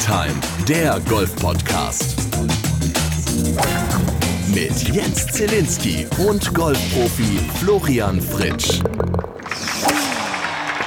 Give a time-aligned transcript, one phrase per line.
[0.00, 0.34] Time,
[0.66, 2.16] der Golf-Podcast.
[4.48, 8.80] Mit Jens Zielinski und Golfprofi Florian Fritsch.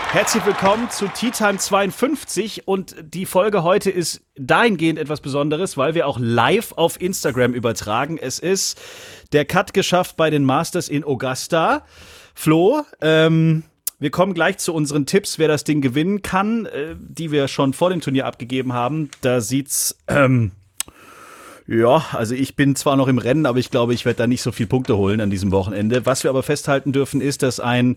[0.10, 5.94] Herzlich willkommen zu Tea Time 52 und die Folge heute ist dahingehend etwas Besonderes, weil
[5.94, 8.18] wir auch live auf Instagram übertragen.
[8.18, 8.82] Es ist
[9.32, 11.86] der Cut geschafft bei den Masters in Augusta.
[12.34, 13.64] Flo, ähm,
[14.04, 17.72] wir kommen gleich zu unseren Tipps, wer das Ding gewinnen kann, äh, die wir schon
[17.72, 19.10] vor dem Turnier abgegeben haben.
[19.22, 20.52] Da sieht's ähm,
[21.68, 24.42] ja, also ich bin zwar noch im Rennen, aber ich glaube, ich werde da nicht
[24.42, 26.06] so viel Punkte holen an diesem Wochenende.
[26.06, 27.96] Was wir aber festhalten dürfen, ist, dass ein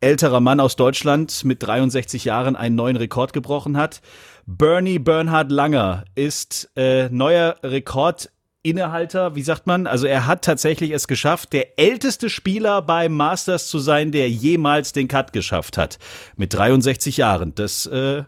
[0.00, 4.02] älterer Mann aus Deutschland mit 63 Jahren einen neuen Rekord gebrochen hat.
[4.46, 8.30] Bernie Bernhard Langer ist äh, neuer Rekord
[8.68, 9.86] Innehalter, wie sagt man?
[9.86, 14.92] Also er hat tatsächlich es geschafft, der älteste Spieler beim Masters zu sein, der jemals
[14.92, 15.98] den Cut geschafft hat.
[16.36, 17.54] Mit 63 Jahren.
[17.54, 18.24] Das äh,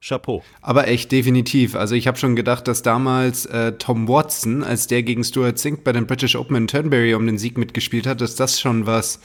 [0.00, 0.42] Chapeau.
[0.60, 1.74] Aber echt definitiv.
[1.74, 5.82] Also ich habe schon gedacht, dass damals äh, Tom Watson, als der gegen Stuart Zink
[5.82, 9.20] bei den British Open in Turnberry um den Sieg mitgespielt hat, dass das schon was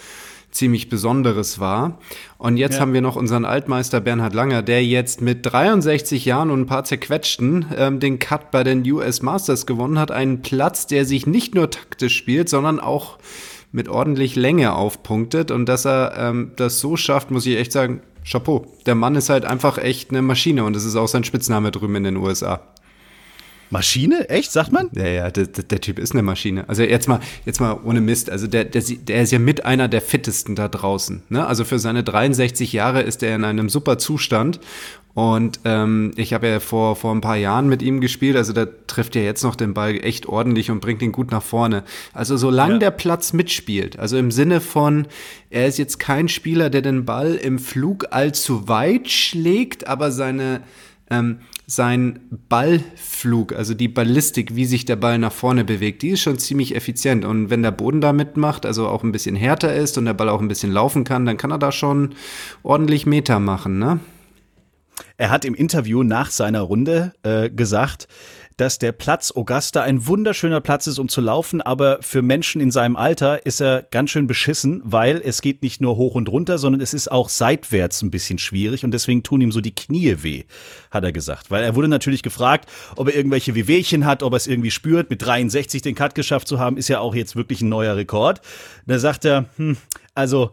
[0.51, 1.99] ziemlich Besonderes war.
[2.37, 2.81] Und jetzt ja.
[2.81, 6.83] haben wir noch unseren Altmeister Bernhard Langer, der jetzt mit 63 Jahren und ein paar
[6.83, 10.11] zerquetschten ähm, den Cut bei den US Masters gewonnen hat.
[10.11, 13.17] Einen Platz, der sich nicht nur taktisch spielt, sondern auch
[13.71, 15.51] mit ordentlich Länge aufpunktet.
[15.51, 18.65] Und dass er ähm, das so schafft, muss ich echt sagen, Chapeau.
[18.85, 21.95] Der Mann ist halt einfach echt eine Maschine und das ist auch sein Spitzname drüben
[21.95, 22.61] in den USA.
[23.69, 24.29] Maschine?
[24.29, 24.89] Echt, sagt man?
[24.93, 26.67] Ja, ja, der, der, Typ ist eine Maschine.
[26.67, 28.29] Also jetzt mal, jetzt mal ohne Mist.
[28.29, 31.23] Also der, der, der ist ja mit einer der fittesten da draußen.
[31.29, 31.45] Ne?
[31.45, 34.59] Also für seine 63 Jahre ist er in einem super Zustand.
[35.15, 38.65] Und ähm, ich habe ja vor, vor ein paar Jahren mit ihm gespielt, also da
[38.87, 41.83] trifft er jetzt noch den Ball echt ordentlich und bringt ihn gut nach vorne.
[42.13, 42.79] Also solange ja.
[42.79, 45.07] der Platz mitspielt, also im Sinne von,
[45.49, 50.61] er ist jetzt kein Spieler, der den Ball im Flug allzu weit schlägt, aber seine,
[51.09, 56.21] ähm, sein Ballflug, also die Ballistik, wie sich der Ball nach vorne bewegt, die ist
[56.21, 57.25] schon ziemlich effizient.
[57.25, 60.29] Und wenn der Boden da mitmacht, also auch ein bisschen härter ist und der Ball
[60.29, 62.15] auch ein bisschen laufen kann, dann kann er da schon
[62.63, 63.99] ordentlich Meter machen, ne?
[65.15, 68.07] Er hat im Interview nach seiner Runde äh, gesagt,
[68.59, 72.71] dass der Platz Augusta ein wunderschöner Platz ist, um zu laufen, aber für Menschen in
[72.71, 76.57] seinem Alter ist er ganz schön beschissen, weil es geht nicht nur hoch und runter,
[76.57, 80.17] sondern es ist auch seitwärts ein bisschen schwierig und deswegen tun ihm so die Knie
[80.23, 80.43] weh,
[80.91, 81.51] hat er gesagt.
[81.51, 85.09] Weil er wurde natürlich gefragt, ob er irgendwelche Wehwehchen hat, ob er es irgendwie spürt.
[85.09, 88.41] Mit 63 den Cut geschafft zu haben, ist ja auch jetzt wirklich ein neuer Rekord.
[88.85, 89.77] Da sagt er, hm,
[90.15, 90.51] also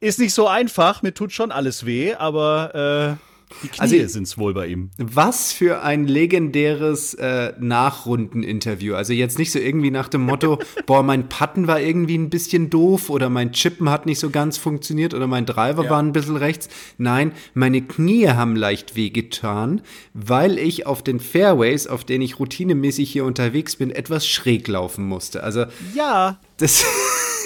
[0.00, 3.29] ist nicht so einfach, mir tut schon alles weh, aber äh,
[3.62, 4.90] die Knie also, sind es wohl bei ihm.
[4.98, 8.94] Was für ein legendäres äh, Nachrundeninterview.
[8.94, 12.70] Also jetzt nicht so irgendwie nach dem Motto, boah, mein Putten war irgendwie ein bisschen
[12.70, 15.90] doof oder mein Chippen hat nicht so ganz funktioniert oder mein Driver ja.
[15.90, 16.68] war ein bisschen rechts.
[16.98, 19.82] Nein, meine Knie haben leicht wehgetan,
[20.14, 25.06] weil ich auf den Fairways, auf denen ich routinemäßig hier unterwegs bin, etwas schräg laufen
[25.06, 25.42] musste.
[25.42, 26.84] Also ja, das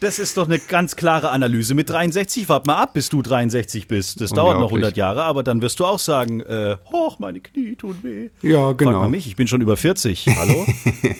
[0.00, 1.74] Das ist doch eine ganz klare Analyse.
[1.74, 4.22] Mit 63, wart mal ab, bis du 63 bist.
[4.22, 7.76] Das dauert noch 100 Jahre, aber dann wirst du auch sagen, äh, hoch, meine Knie
[7.76, 8.30] tun weh.
[8.40, 8.92] Ja, genau.
[8.92, 10.26] Frag mal mich, ich bin schon über 40.
[10.38, 10.66] Hallo?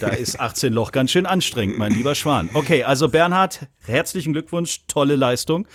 [0.00, 2.48] da ist 18 Loch ganz schön anstrengend, mein lieber Schwan.
[2.54, 5.66] Okay, also Bernhard, herzlichen Glückwunsch, tolle Leistung.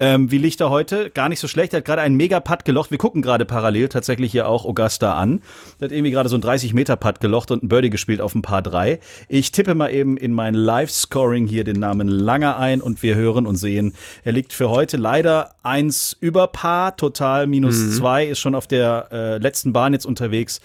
[0.00, 1.10] Ähm, wie liegt er heute?
[1.10, 1.72] Gar nicht so schlecht.
[1.72, 2.90] Er hat gerade einen Mega-Putt gelocht.
[2.90, 5.40] Wir gucken gerade parallel tatsächlich hier auch Augusta an.
[5.78, 8.62] Er hat irgendwie gerade so einen 30-Meter-Putt gelocht und ein Birdie gespielt auf ein Paar
[8.62, 8.98] 3.
[9.28, 13.46] Ich tippe mal eben in mein Live-Scoring hier den Namen Langer ein und wir hören
[13.46, 17.92] und sehen, er liegt für heute leider eins über Paar, total minus mhm.
[17.92, 20.60] zwei, ist schon auf der äh, letzten Bahn jetzt unterwegs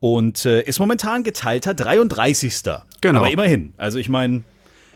[0.00, 2.62] und äh, ist momentan geteilter 33.
[3.00, 3.20] Genau.
[3.20, 3.72] Aber immerhin.
[3.76, 4.44] Also ich meine,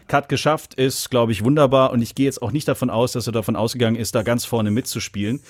[0.08, 1.92] Cut geschafft ist, glaube ich, wunderbar.
[1.92, 4.44] Und ich gehe jetzt auch nicht davon aus, dass er davon ausgegangen ist, da ganz
[4.44, 5.40] vorne mitzuspielen.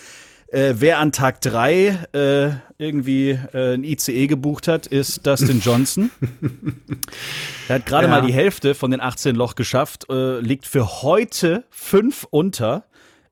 [0.51, 2.51] Äh, wer an Tag drei äh,
[2.83, 6.11] irgendwie äh, ein ICE gebucht hat, ist Dustin Johnson.
[7.69, 8.11] er hat gerade ja.
[8.11, 12.85] mal die Hälfte von den 18 Loch geschafft, äh, liegt für heute fünf unter,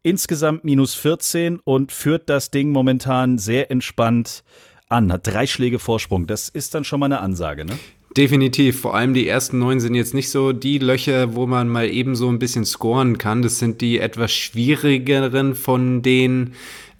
[0.02, 4.44] insgesamt minus 14 und führt das Ding momentan sehr entspannt
[4.90, 6.26] an, hat drei Schläge Vorsprung.
[6.26, 7.78] Das ist dann schon mal eine Ansage, ne?
[8.16, 8.80] Definitiv.
[8.80, 12.16] Vor allem die ersten neun sind jetzt nicht so die Löcher, wo man mal eben
[12.16, 13.42] so ein bisschen scoren kann.
[13.42, 16.54] Das sind die etwas schwierigeren von den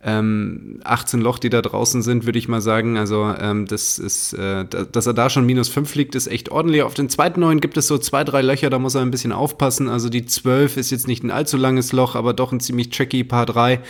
[0.07, 2.97] ähm, 18 Loch, die da draußen sind, würde ich mal sagen.
[2.97, 6.85] Also ähm, das ist, äh, dass er da schon minus 5 liegt, ist echt ordentlich.
[6.85, 9.33] Auf den zweiten neuen gibt es so zwei, drei Löcher, da muss er ein bisschen
[9.33, 9.89] aufpassen.
[9.89, 13.25] Also die 12 ist jetzt nicht ein allzu langes Loch, aber doch ein ziemlich tricky
[13.25, 13.81] Paar 3.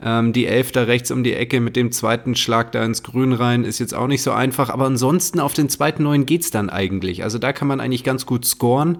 [0.00, 3.34] Ähm, die 11 da rechts um die Ecke mit dem zweiten Schlag da ins Grün
[3.34, 4.70] rein ist jetzt auch nicht so einfach.
[4.70, 7.24] Aber ansonsten auf den zweiten neuen geht's dann eigentlich.
[7.24, 8.98] Also da kann man eigentlich ganz gut scoren.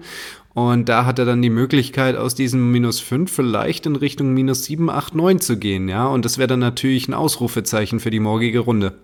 [0.53, 4.65] Und da hat er dann die Möglichkeit, aus diesem minus 5 vielleicht in Richtung minus
[4.65, 6.07] 7, 8, 9 zu gehen, ja.
[6.07, 8.95] Und das wäre dann natürlich ein Ausrufezeichen für die morgige Runde.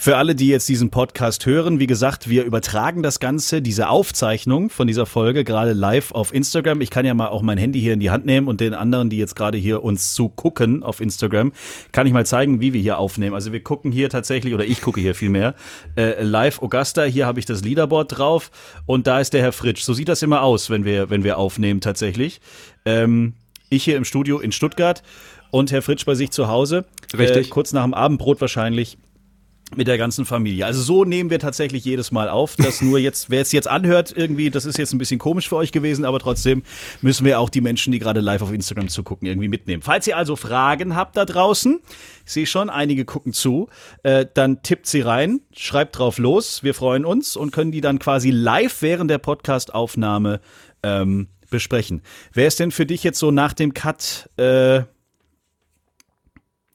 [0.00, 4.70] Für alle, die jetzt diesen Podcast hören, wie gesagt, wir übertragen das Ganze, diese Aufzeichnung
[4.70, 6.80] von dieser Folge gerade live auf Instagram.
[6.80, 9.10] Ich kann ja mal auch mein Handy hier in die Hand nehmen und den anderen,
[9.10, 11.50] die jetzt gerade hier uns zugucken auf Instagram,
[11.90, 13.34] kann ich mal zeigen, wie wir hier aufnehmen.
[13.34, 15.56] Also wir gucken hier tatsächlich, oder ich gucke hier vielmehr,
[15.96, 17.02] äh, live Augusta.
[17.02, 18.52] Hier habe ich das Leaderboard drauf
[18.86, 19.82] und da ist der Herr Fritsch.
[19.82, 22.40] So sieht das immer aus, wenn wir, wenn wir aufnehmen tatsächlich.
[22.84, 23.34] Ähm,
[23.68, 25.02] ich hier im Studio in Stuttgart
[25.50, 26.84] und Herr Fritsch bei sich zu Hause.
[27.18, 27.48] Richtig.
[27.48, 28.96] Äh, kurz nach dem Abendbrot wahrscheinlich
[29.76, 30.66] mit der ganzen Familie.
[30.66, 32.56] Also so nehmen wir tatsächlich jedes Mal auf.
[32.56, 35.56] dass nur jetzt, wer es jetzt anhört, irgendwie, das ist jetzt ein bisschen komisch für
[35.56, 36.62] euch gewesen, aber trotzdem
[37.02, 39.82] müssen wir auch die Menschen, die gerade live auf Instagram zugucken, irgendwie mitnehmen.
[39.82, 41.80] Falls ihr also Fragen habt da draußen,
[42.24, 43.68] ich sehe schon, einige gucken zu,
[44.02, 46.62] äh, dann tippt sie rein, schreibt drauf los.
[46.62, 50.40] Wir freuen uns und können die dann quasi live während der Podcastaufnahme
[50.82, 52.02] ähm, besprechen.
[52.32, 54.82] Wer ist denn für dich jetzt so nach dem Cut äh,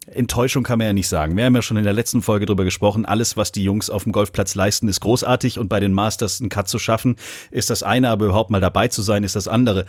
[0.07, 1.37] Enttäuschung kann man ja nicht sagen.
[1.37, 3.05] Wir haben ja schon in der letzten Folge drüber gesprochen.
[3.05, 6.49] Alles, was die Jungs auf dem Golfplatz leisten, ist großartig und bei den Masters einen
[6.49, 7.15] Cut zu schaffen,
[7.51, 9.85] ist das eine, aber überhaupt mal dabei zu sein, ist das andere.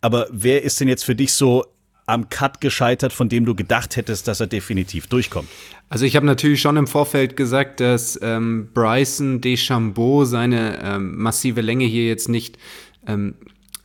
[0.00, 1.64] Aber wer ist denn jetzt für dich so
[2.06, 5.48] am Cut gescheitert, von dem du gedacht hättest, dass er definitiv durchkommt?
[5.88, 11.60] Also ich habe natürlich schon im Vorfeld gesagt, dass ähm, Bryson DeChambeau seine ähm, massive
[11.60, 12.58] Länge hier jetzt nicht
[13.06, 13.34] ähm,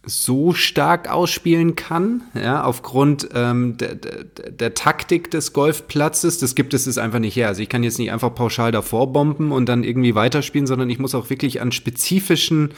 [0.03, 6.39] so stark ausspielen kann, ja, aufgrund ähm, der, der, der Taktik des Golfplatzes.
[6.39, 7.47] Das gibt es es einfach nicht her.
[7.47, 10.97] Also ich kann jetzt nicht einfach pauschal davor bomben und dann irgendwie weiterspielen, sondern ich
[10.97, 12.73] muss auch wirklich an spezifischen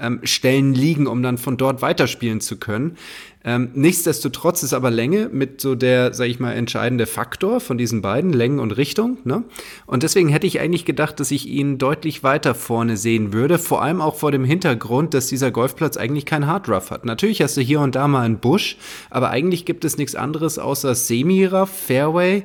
[0.00, 2.96] ähm, Stellen liegen, um dann von dort weiterspielen zu können.
[3.42, 8.02] Ähm, nichtsdestotrotz ist aber Länge mit so der, sag ich mal, entscheidende Faktor von diesen
[8.02, 9.16] beiden, Längen und Richtung.
[9.24, 9.44] Ne?
[9.86, 13.82] Und deswegen hätte ich eigentlich gedacht, dass ich ihn deutlich weiter vorne sehen würde, vor
[13.82, 17.06] allem auch vor dem Hintergrund, dass dieser Golfplatz eigentlich kein Hard Rough hat.
[17.06, 18.76] Natürlich hast du hier und da mal einen Busch,
[19.08, 22.44] aber eigentlich gibt es nichts anderes außer Semi-Rough, Fairway,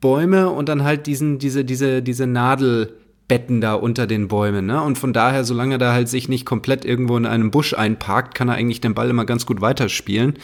[0.00, 2.98] Bäume und dann halt diesen, diese, diese, diese Nadel,
[3.28, 4.66] Betten da unter den Bäumen.
[4.66, 4.82] Ne?
[4.82, 8.34] Und von daher, solange er da halt sich nicht komplett irgendwo in einem Busch einparkt,
[8.34, 10.34] kann er eigentlich den Ball immer ganz gut weiterspielen.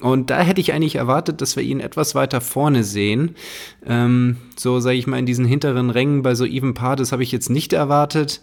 [0.00, 3.36] Und da hätte ich eigentlich erwartet, dass wir ihn etwas weiter vorne sehen.
[3.84, 7.22] Ähm, so sage ich mal in diesen hinteren Rängen bei so Even Par, das habe
[7.22, 8.40] ich jetzt nicht erwartet.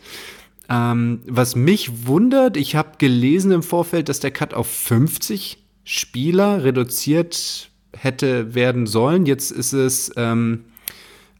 [0.69, 6.63] Ähm, was mich wundert, ich habe gelesen im Vorfeld, dass der Cut auf 50 Spieler
[6.63, 9.25] reduziert hätte werden sollen.
[9.25, 10.65] Jetzt ist es ähm,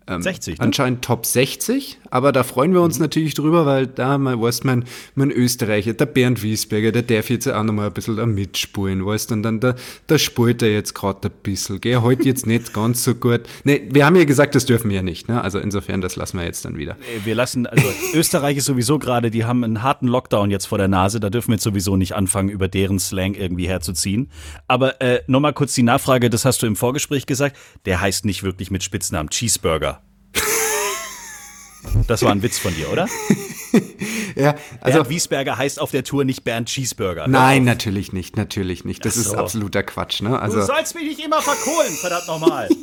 [0.08, 0.66] ähm, 60, ne?
[0.66, 3.04] anscheinend Top 60, aber da freuen wir uns mhm.
[3.04, 7.48] natürlich drüber, weil da, mein, weißt mein, mein Österreicher, der Bernd Wiesberger, der darf jetzt
[7.48, 9.76] auch noch mal ein bisschen da mitspulen, weißt und dann, da,
[10.08, 13.42] da spult er jetzt gerade ein bisschen, gell, heute jetzt nicht ganz so gut.
[13.64, 16.38] Ne, wir haben ja gesagt, das dürfen wir ja nicht, ne, also insofern, das lassen
[16.38, 16.96] wir jetzt dann wieder.
[17.24, 20.88] Wir lassen, also Österreich ist sowieso gerade, die haben einen harten Lockdown jetzt vor der
[20.88, 24.30] Nase, da dürfen wir jetzt sowieso nicht anfangen, über deren Slang irgendwie herzuziehen.
[24.68, 28.44] Aber äh, nochmal kurz die Nachfrage, das hast du im Vorgespräch gesagt, der heißt nicht
[28.44, 30.02] wirklich mit Spitznamen Cheeseburger.
[32.08, 33.08] Das war ein Witz von dir, oder?
[34.36, 37.28] ja, also Bernd Wiesberger heißt auf der Tour nicht Bernd Cheeseburger.
[37.28, 39.06] Nein, natürlich nicht, natürlich nicht.
[39.06, 39.22] Das so.
[39.22, 40.40] ist absoluter Quatsch, ne?
[40.40, 42.70] Also du sollst mich nicht immer verkohlen, verdammt nochmal.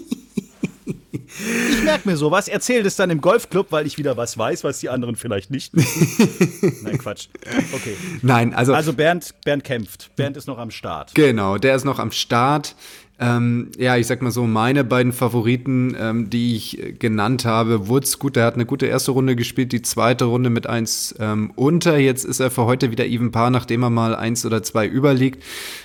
[1.70, 4.78] Ich merke mir sowas, erzähl das dann im Golfclub, weil ich wieder was weiß, was
[4.78, 6.78] die anderen vielleicht nicht wissen.
[6.82, 7.28] Nein, Quatsch.
[7.72, 7.96] Okay.
[8.22, 8.72] Nein, also.
[8.72, 10.14] Also Bernd, Bernd kämpft.
[10.16, 11.14] Bernd ist noch am Start.
[11.14, 12.76] Genau, der ist noch am Start.
[13.20, 17.88] Ähm, ja, ich sag mal so, meine beiden Favoriten, ähm, die ich äh, genannt habe,
[17.88, 21.52] Woods, gut, der hat eine gute erste Runde gespielt, die zweite Runde mit eins ähm,
[21.54, 21.96] unter.
[21.96, 25.44] Jetzt ist er für heute wieder even Paar, nachdem er mal eins oder zwei überliegt.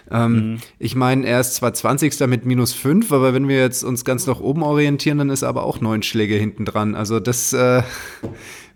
[0.10, 0.58] Ähm, mhm.
[0.80, 2.20] Ich meine, er ist zwar 20.
[2.28, 5.50] mit minus fünf, aber wenn wir jetzt uns ganz nach oben orientieren, dann ist er
[5.50, 6.96] aber auch neun Schläge hinten dran.
[6.96, 7.84] Also das äh,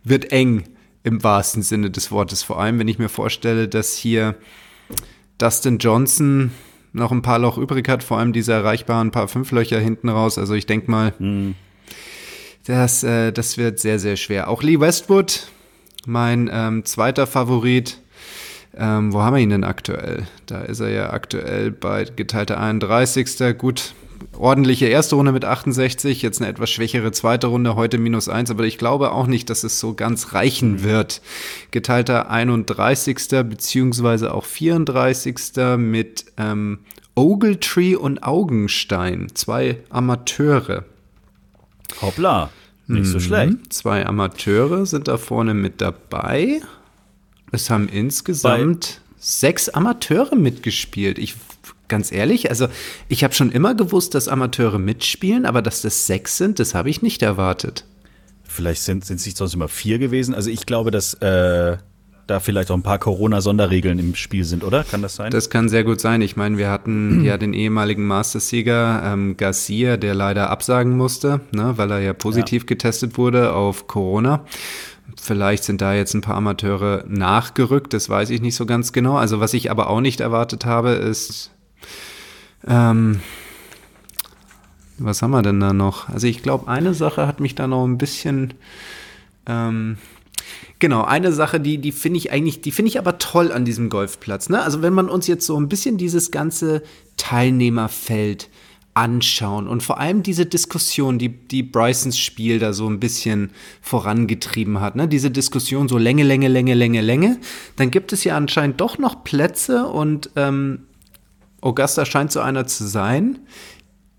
[0.03, 0.65] wird eng
[1.01, 2.43] im wahrsten Sinne des Wortes.
[2.43, 4.35] Vor allem, wenn ich mir vorstelle, dass hier
[5.39, 6.51] Dustin Johnson
[6.93, 10.37] noch ein paar Loch übrig hat, vor allem diese erreichbaren paar Fünflöcher hinten raus.
[10.37, 11.55] Also ich denke mal, mhm.
[12.65, 14.47] das, äh, das wird sehr, sehr schwer.
[14.47, 15.47] Auch Lee Westwood,
[16.05, 17.99] mein ähm, zweiter Favorit.
[18.75, 20.25] Ähm, wo haben wir ihn denn aktuell?
[20.45, 23.57] Da ist er ja aktuell bei geteilter 31.
[23.57, 23.93] Gut,
[24.37, 28.63] ordentliche erste Runde mit 68, jetzt eine etwas schwächere zweite Runde, heute minus 1, aber
[28.63, 31.21] ich glaube auch nicht, dass es so ganz reichen wird.
[31.71, 33.17] Geteilter 31.
[33.47, 35.35] beziehungsweise auch 34.
[35.77, 36.79] mit ähm,
[37.15, 40.85] Ogletree und Augenstein, zwei Amateure.
[42.01, 42.49] Hoppla,
[42.87, 43.21] nicht so mhm.
[43.21, 43.57] schlecht.
[43.69, 46.61] Zwei Amateure sind da vorne mit dabei.
[47.51, 51.19] Es haben insgesamt Bei sechs Amateure mitgespielt.
[51.19, 51.35] Ich
[51.87, 52.67] ganz ehrlich, also
[53.07, 56.89] ich habe schon immer gewusst, dass Amateure mitspielen, aber dass das sechs sind, das habe
[56.89, 57.85] ich nicht erwartet.
[58.43, 60.35] Vielleicht sind es sonst immer vier gewesen.
[60.35, 61.77] Also ich glaube, dass äh,
[62.27, 64.83] da vielleicht auch ein paar Corona-Sonderregeln im Spiel sind, oder?
[64.83, 65.31] Kann das sein?
[65.31, 66.21] Das kann sehr gut sein.
[66.21, 71.73] Ich meine, wir hatten ja den ehemaligen Mastersieger ähm, Garcia, der leider absagen musste, ne,
[71.77, 72.67] weil er ja positiv ja.
[72.67, 74.45] getestet wurde auf Corona.
[75.21, 79.17] Vielleicht sind da jetzt ein paar Amateure nachgerückt, das weiß ich nicht so ganz genau.
[79.17, 81.51] Also was ich aber auch nicht erwartet habe, ist,
[82.67, 83.19] ähm,
[84.97, 86.09] was haben wir denn da noch?
[86.09, 88.53] Also ich glaube, eine Sache hat mich da noch ein bisschen,
[89.45, 89.97] ähm,
[90.79, 93.87] Genau, eine Sache, die, die finde ich eigentlich, die finde ich aber toll an diesem
[93.89, 94.49] Golfplatz.
[94.49, 94.61] Ne?
[94.61, 96.83] Also wenn man uns jetzt so ein bisschen dieses ganze
[97.15, 98.49] Teilnehmerfeld
[98.93, 104.81] anschauen und vor allem diese Diskussion, die, die Brysons Spiel da so ein bisschen vorangetrieben
[104.81, 105.07] hat, ne?
[105.07, 107.39] diese Diskussion so Länge, Länge, Länge, Länge, Länge,
[107.77, 110.79] dann gibt es ja anscheinend doch noch Plätze und ähm,
[111.63, 113.39] Augusta scheint so einer zu sein,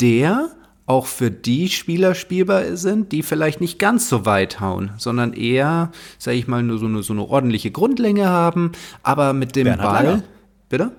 [0.00, 0.50] der
[0.86, 5.90] auch für die Spieler spielbar sind, die vielleicht nicht ganz so weit hauen, sondern eher,
[6.18, 8.72] sage ich mal, nur so eine, so eine ordentliche Grundlänge haben,
[9.02, 10.04] aber mit dem Bernhard Ball.
[10.04, 10.22] Langer.
[10.68, 10.92] Bitte?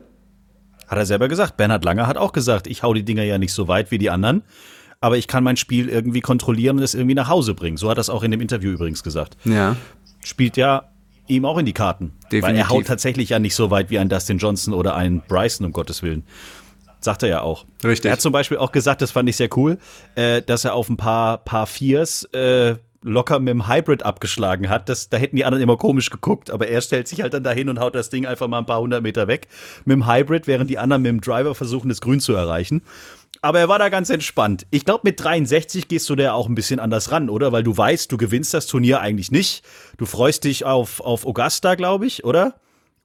[0.88, 1.58] Hat er selber gesagt.
[1.58, 4.10] Bernhard Langer hat auch gesagt, ich hau die Dinger ja nicht so weit wie die
[4.10, 4.44] anderen,
[5.02, 7.78] aber ich kann mein Spiel irgendwie kontrollieren und es irgendwie nach Hause bringen.
[7.78, 9.38] So hat er es auch in dem Interview übrigens gesagt.
[9.46, 9.76] Ja.
[10.24, 10.90] Spielt ja
[11.28, 12.14] ihm auch in die Karten.
[12.32, 12.44] Definitiv.
[12.44, 15.66] Weil er haut tatsächlich ja nicht so weit wie ein Dustin Johnson oder ein Bryson,
[15.66, 16.24] um Gottes Willen.
[17.00, 17.66] Sagt er ja auch.
[17.84, 18.10] Richtig.
[18.10, 19.78] Er hat zum Beispiel auch gesagt, das fand ich sehr cool,
[20.16, 24.90] äh, dass er auf ein paar, paar Viers äh, locker mit dem Hybrid abgeschlagen hat.
[24.90, 27.70] Das, da hätten die anderen immer komisch geguckt, aber er stellt sich halt dann dahin
[27.70, 29.48] und haut das Ding einfach mal ein paar hundert Meter weg
[29.86, 32.82] mit dem Hybrid, während die anderen mit dem Driver versuchen, das Grün zu erreichen.
[33.46, 34.66] Aber er war da ganz entspannt.
[34.72, 37.52] Ich glaube, mit 63 gehst du da auch ein bisschen anders ran, oder?
[37.52, 39.64] Weil du weißt, du gewinnst das Turnier eigentlich nicht.
[39.98, 42.56] Du freust dich auf, auf Augusta, glaube ich, oder?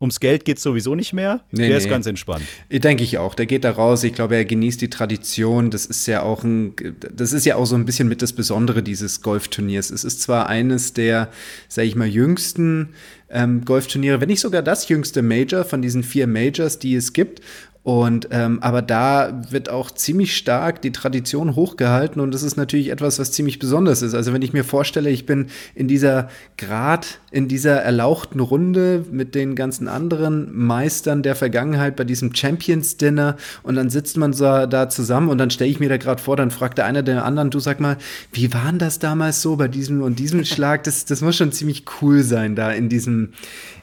[0.00, 1.42] Ums Geld geht sowieso nicht mehr.
[1.50, 1.76] Nee, der nee.
[1.76, 2.42] ist ganz entspannt.
[2.70, 3.34] Denke ich auch.
[3.34, 4.02] Der geht da raus.
[4.02, 5.70] Ich glaube, er genießt die Tradition.
[5.70, 6.74] Das ist ja auch ein,
[7.12, 9.90] das ist ja auch so ein bisschen mit das Besondere dieses Golfturniers.
[9.90, 11.28] Es ist zwar eines der,
[11.68, 12.94] sage ich mal, jüngsten
[13.28, 17.42] ähm, Golfturniere, wenn nicht sogar das jüngste Major von diesen vier Majors, die es gibt.
[17.82, 22.90] Und ähm, aber da wird auch ziemlich stark die Tradition hochgehalten und das ist natürlich
[22.90, 24.12] etwas, was ziemlich besonders ist.
[24.12, 29.34] Also wenn ich mir vorstelle, ich bin in dieser Grad, in dieser erlauchten Runde mit
[29.34, 34.66] den ganzen anderen Meistern der Vergangenheit bei diesem Champions Dinner und dann sitzt man so
[34.66, 37.24] da zusammen und dann stelle ich mir da gerade vor, dann fragt der eine der
[37.24, 37.96] anderen, du sag mal,
[38.30, 40.84] wie waren das damals so bei diesem und diesem Schlag?
[40.84, 43.30] Das, das muss schon ziemlich cool sein, da in diesem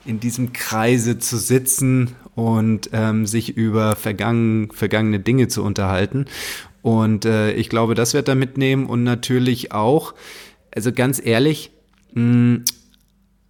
[0.05, 6.25] in diesem Kreise zu sitzen und ähm, sich über vergangen, vergangene Dinge zu unterhalten.
[6.83, 10.13] Und äh, ich glaube, das wird er mitnehmen und natürlich auch,
[10.69, 11.71] also ganz ehrlich,
[12.13, 12.65] mh, hm,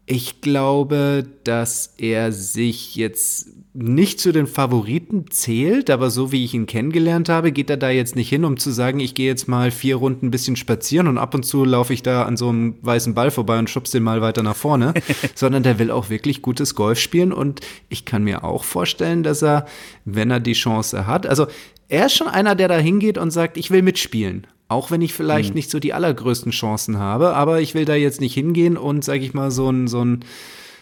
[0.10, 6.54] ich glaube, dass er sich jetzt nicht zu den Favoriten zählt, aber so wie ich
[6.54, 9.50] ihn kennengelernt habe, geht er da jetzt nicht hin, um zu sagen, ich gehe jetzt
[9.50, 12.48] mal vier Runden ein bisschen spazieren und ab und zu laufe ich da an so
[12.48, 14.94] einem weißen Ball vorbei und schubse den mal weiter nach vorne,
[15.36, 17.60] sondern der will auch wirklich gutes Golf spielen und
[17.90, 19.68] ich kann mir auch vorstellen, dass er,
[20.06, 21.48] wenn er die Chance hat, also
[21.90, 24.48] er ist schon einer, der da hingeht und sagt, ich will mitspielen.
[24.70, 25.56] Auch wenn ich vielleicht mhm.
[25.56, 29.22] nicht so die allergrößten Chancen habe, aber ich will da jetzt nicht hingehen und, sag
[29.22, 30.26] ich mal, so ein, so ein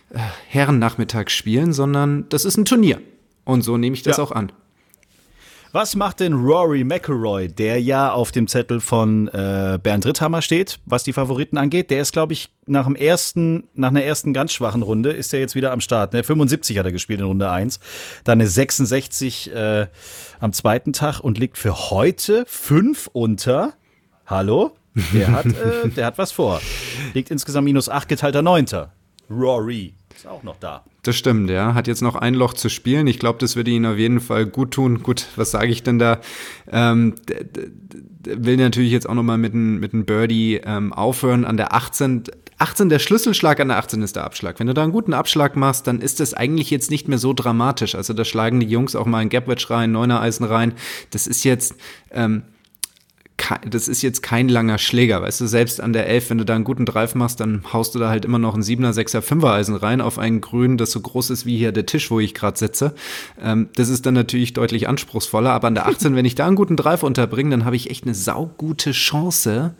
[0.09, 3.01] äh, Herrennachmittag spielen, sondern das ist ein Turnier.
[3.43, 4.23] Und so nehme ich das ja.
[4.23, 4.51] auch an.
[5.75, 10.79] Was macht denn Rory McElroy, der ja auf dem Zettel von äh, Bernd Ritthammer steht,
[10.85, 11.91] was die Favoriten angeht?
[11.91, 15.41] Der ist, glaube ich, nach dem ersten, nach einer ersten ganz schwachen Runde ist er
[15.41, 16.13] jetzt wieder am Start.
[16.13, 16.23] Ne?
[16.23, 17.81] 75 hat er gespielt in Runde 1,
[18.23, 19.87] dann eine 66 äh,
[20.39, 23.73] am zweiten Tag und liegt für heute fünf unter.
[24.25, 24.77] Hallo?
[25.13, 26.61] Der hat, äh, der hat was vor.
[27.13, 28.93] Liegt insgesamt minus 8 geteilter Neunter.
[29.29, 30.83] Rory ist auch noch da.
[31.03, 31.73] Das stimmt, ja.
[31.73, 33.07] Hat jetzt noch ein Loch zu spielen.
[33.07, 35.03] Ich glaube, das würde ihn auf jeden Fall gut tun.
[35.03, 36.19] Gut, was sage ich denn da?
[36.71, 37.15] Ähm,
[38.23, 41.45] will natürlich jetzt auch noch mal mit einem mit Birdie ähm, aufhören.
[41.45, 42.23] An der 18,
[42.57, 44.59] 18, der Schlüsselschlag an der 18 ist der Abschlag.
[44.59, 47.33] Wenn du da einen guten Abschlag machst, dann ist das eigentlich jetzt nicht mehr so
[47.33, 47.95] dramatisch.
[47.95, 50.73] Also da schlagen die Jungs auch mal ein Gapwedge rein, Neuner Eisen rein.
[51.11, 51.75] Das ist jetzt,
[52.11, 52.43] ähm,
[53.69, 56.55] das ist jetzt kein langer Schläger, weißt du, selbst an der 11, wenn du da
[56.55, 59.51] einen guten Drive machst, dann haust du da halt immer noch ein 7er, 6er, 5er
[59.51, 62.33] Eisen rein auf einen Grün, das so groß ist wie hier der Tisch, wo ich
[62.33, 62.93] gerade sitze.
[63.41, 66.55] Ähm, das ist dann natürlich deutlich anspruchsvoller, aber an der 18, wenn ich da einen
[66.55, 69.75] guten Drive unterbringe, dann habe ich echt eine saugute Chance,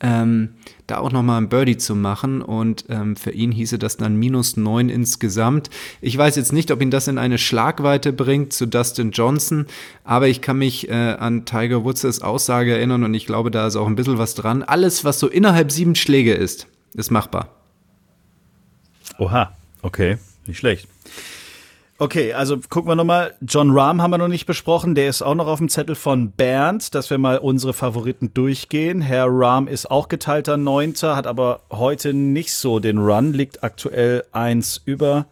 [0.00, 0.50] ähm,
[0.86, 2.42] da auch nochmal ein Birdie zu machen.
[2.42, 5.70] Und ähm, für ihn hieße das dann minus neun insgesamt.
[6.00, 9.66] Ich weiß jetzt nicht, ob ihn das in eine Schlagweite bringt zu Dustin Johnson,
[10.04, 13.76] aber ich kann mich äh, an Tiger Woods' Aussage erinnern und ich glaube, da ist
[13.76, 14.62] auch ein bisschen was dran.
[14.62, 17.54] Alles, was so innerhalb sieben Schläge ist, ist machbar.
[19.18, 19.52] Oha,
[19.82, 20.88] okay, nicht schlecht.
[22.00, 23.34] Okay, also gucken wir nochmal.
[23.40, 24.94] John Rahm haben wir noch nicht besprochen.
[24.94, 29.00] Der ist auch noch auf dem Zettel von Bernd, dass wir mal unsere Favoriten durchgehen.
[29.00, 34.22] Herr Rahm ist auch geteilter Neunter, hat aber heute nicht so den Run, liegt aktuell
[34.30, 35.26] eins über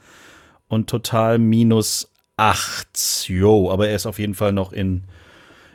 [0.67, 3.29] und total minus acht.
[3.29, 5.05] Jo, aber er ist auf jeden Fall noch in,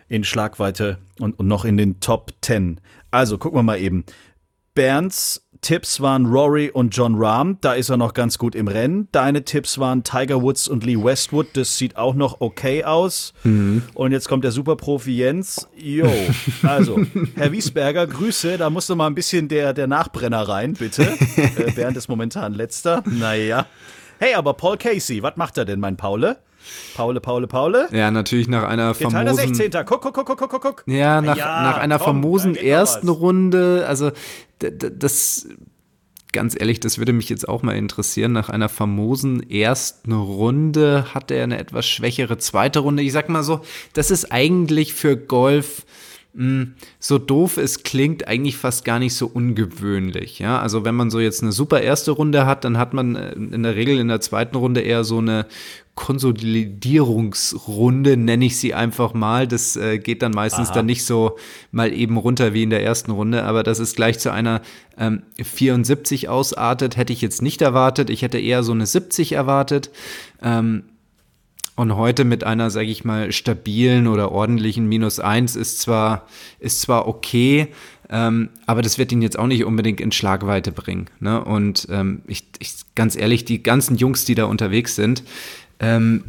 [0.10, 2.82] in Schlagweite und, und noch in den Top Ten.
[3.12, 4.04] Also gucken wir mal eben.
[4.74, 7.60] Bernds Tipps waren Rory und John Rahm.
[7.62, 9.08] Da ist er noch ganz gut im Rennen.
[9.12, 11.50] Deine Tipps waren Tiger Woods und Lee Westwood.
[11.54, 13.34] Das sieht auch noch okay aus.
[13.44, 13.84] Mhm.
[13.94, 15.68] Und jetzt kommt der Superprofi Jens.
[15.78, 16.12] Jo,
[16.64, 17.00] also,
[17.36, 18.58] Herr Wiesberger, Grüße.
[18.58, 21.04] Da musste mal ein bisschen der, der Nachbrenner rein, bitte.
[21.36, 23.04] äh, Bernd ist momentan letzter.
[23.06, 23.68] Naja.
[24.20, 26.38] Hey, aber Paul Casey, was macht er denn, mein Paule?
[26.96, 27.88] Paule, Paule, Paule.
[27.92, 29.56] Ja, natürlich nach einer famosen.
[29.56, 29.72] 16.
[29.86, 30.84] Guck, guck, guck, guck, guck, guck.
[30.88, 33.86] Ja, nach, ja, nach einer komm, famosen ersten Runde.
[33.88, 34.12] Also,
[34.60, 35.48] das,
[36.32, 38.32] ganz ehrlich, das würde mich jetzt auch mal interessieren.
[38.32, 43.04] Nach einer famosen ersten Runde hat er eine etwas schwächere zweite Runde.
[43.04, 43.62] Ich sag mal so,
[43.94, 45.86] das ist eigentlich für Golf
[46.34, 50.40] hm, so doof es klingt, eigentlich fast gar nicht so ungewöhnlich.
[50.40, 53.34] Ja, also wenn man so jetzt eine super erste Runde hat, dann hat man äh,
[53.34, 55.46] in der Regel in der zweiten Runde eher so eine
[55.96, 59.48] Konsolidierungsrunde, nenne ich sie einfach mal.
[59.48, 60.76] Das äh, geht dann meistens Aha.
[60.76, 61.38] dann nicht so
[61.72, 64.62] mal eben runter wie in der ersten Runde, aber dass es gleich zu einer
[64.98, 68.10] ähm, 74 ausartet, hätte ich jetzt nicht erwartet.
[68.10, 69.92] Ich hätte eher so eine 70 erwartet.
[70.42, 70.84] Ähm,
[71.76, 76.28] und heute mit einer, sage ich mal, stabilen oder ordentlichen Minus 1 ist zwar,
[76.60, 77.68] ist zwar okay,
[78.10, 81.10] ähm, aber das wird ihn jetzt auch nicht unbedingt in Schlagweite bringen.
[81.20, 81.44] Ne?
[81.44, 85.24] Und ähm, ich, ich, ganz ehrlich, die ganzen Jungs, die da unterwegs sind,
[85.82, 86.24] ähm,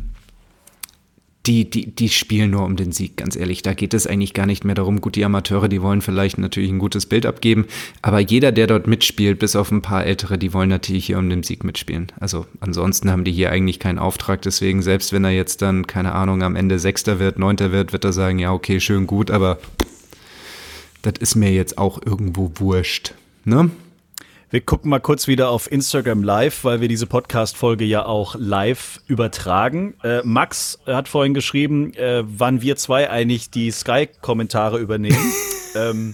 [1.47, 3.63] die, die, die spielen nur um den Sieg, ganz ehrlich.
[3.63, 5.01] Da geht es eigentlich gar nicht mehr darum.
[5.01, 7.67] Gut, die Amateure, die wollen vielleicht natürlich ein gutes Bild abgeben,
[8.01, 11.29] aber jeder, der dort mitspielt, bis auf ein paar Ältere, die wollen natürlich hier um
[11.29, 12.13] den Sieg mitspielen.
[12.21, 14.43] Also ansonsten haben die hier eigentlich keinen Auftrag.
[14.43, 18.05] Deswegen, selbst wenn er jetzt dann, keine Ahnung, am Ende Sechster wird, Neunter wird, wird
[18.05, 19.59] er sagen, ja, okay, schön gut, aber
[21.03, 23.15] das ist mir jetzt auch irgendwo wurscht.
[23.45, 23.71] Ne?
[24.53, 29.01] Wir gucken mal kurz wieder auf Instagram Live, weil wir diese Podcast-Folge ja auch live
[29.07, 29.95] übertragen.
[30.05, 35.33] Äh, Max hat vorhin geschrieben, äh, wann wir zwei eigentlich die Sky-Kommentare übernehmen.
[35.75, 36.13] ähm,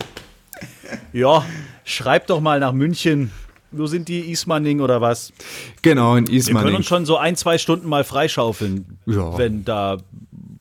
[1.12, 1.44] ja,
[1.82, 3.32] schreibt doch mal nach München.
[3.72, 4.30] Wo sind die?
[4.30, 5.32] Ismaning oder was?
[5.82, 6.44] Genau, in Ismaning.
[6.44, 9.36] Wir können uns schon so ein, zwei Stunden mal freischaufeln, ja.
[9.36, 9.96] wenn da.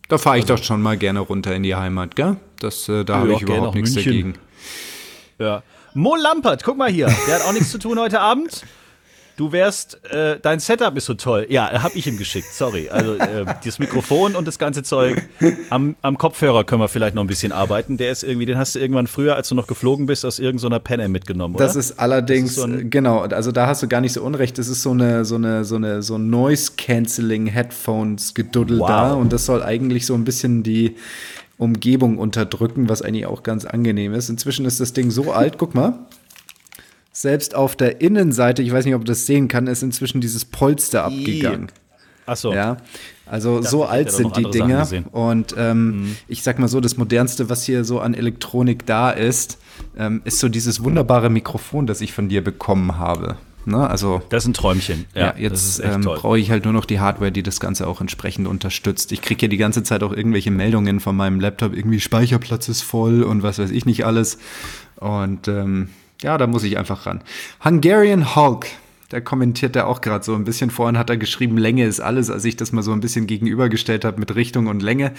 [0.07, 2.37] Da fahre ich also, doch schon mal gerne runter in die Heimat, gell?
[2.57, 4.11] Das, äh, da habe ich überhaupt nichts München.
[4.11, 4.33] dagegen.
[5.37, 5.61] Ja.
[5.97, 7.07] Mo Lampert, guck mal hier.
[7.27, 8.61] Der hat auch nichts zu tun heute Abend.
[9.35, 11.47] Du wärst, äh, dein Setup ist so toll.
[11.49, 12.87] Ja, hab ich ihm geschickt, sorry.
[12.89, 15.27] Also äh, das Mikrofon und das ganze Zeug.
[15.71, 17.97] Am, am Kopfhörer können wir vielleicht noch ein bisschen arbeiten.
[17.97, 20.79] Der ist irgendwie, den hast du irgendwann früher, als du noch geflogen bist, aus irgendeiner
[20.79, 21.65] Pan mitgenommen, oder?
[21.65, 24.59] Das ist allerdings, das ist so genau, also da hast du gar nicht so unrecht.
[24.59, 28.87] Das ist so eine, so eine, so eine, so Noise-Canceling-Headphones-Geduddel wow.
[28.87, 30.95] da und das soll eigentlich so ein bisschen die
[31.57, 34.29] Umgebung unterdrücken, was eigentlich auch ganz angenehm ist.
[34.29, 35.99] Inzwischen ist das Ding so alt, guck mal.
[37.11, 40.45] Selbst auf der Innenseite, ich weiß nicht, ob du das sehen kann, ist inzwischen dieses
[40.45, 41.71] Polster abgegangen.
[42.27, 42.53] Ach so.
[42.53, 42.77] Ja,
[43.25, 44.87] also so alt sind die Dinger.
[45.11, 46.15] Und ähm, mhm.
[46.27, 49.57] ich sag mal so, das modernste, was hier so an Elektronik da ist,
[49.97, 53.37] ähm, ist so dieses wunderbare Mikrofon, das ich von dir bekommen habe.
[53.67, 53.89] Ne?
[53.89, 55.05] Also, das ist ein Träumchen.
[55.13, 57.99] Ja, ja jetzt ähm, brauche ich halt nur noch die Hardware, die das Ganze auch
[57.99, 59.11] entsprechend unterstützt.
[59.11, 62.81] Ich kriege ja die ganze Zeit auch irgendwelche Meldungen von meinem Laptop, irgendwie Speicherplatz ist
[62.81, 64.37] voll und was weiß ich nicht alles.
[64.95, 65.89] Und ähm,
[66.21, 67.21] ja, da muss ich einfach ran.
[67.63, 68.67] Hungarian Hulk.
[69.09, 70.69] Da kommentiert er auch gerade so ein bisschen.
[70.69, 74.05] Vorhin hat er geschrieben, Länge ist alles, als ich das mal so ein bisschen gegenübergestellt
[74.05, 75.13] habe mit Richtung und Länge.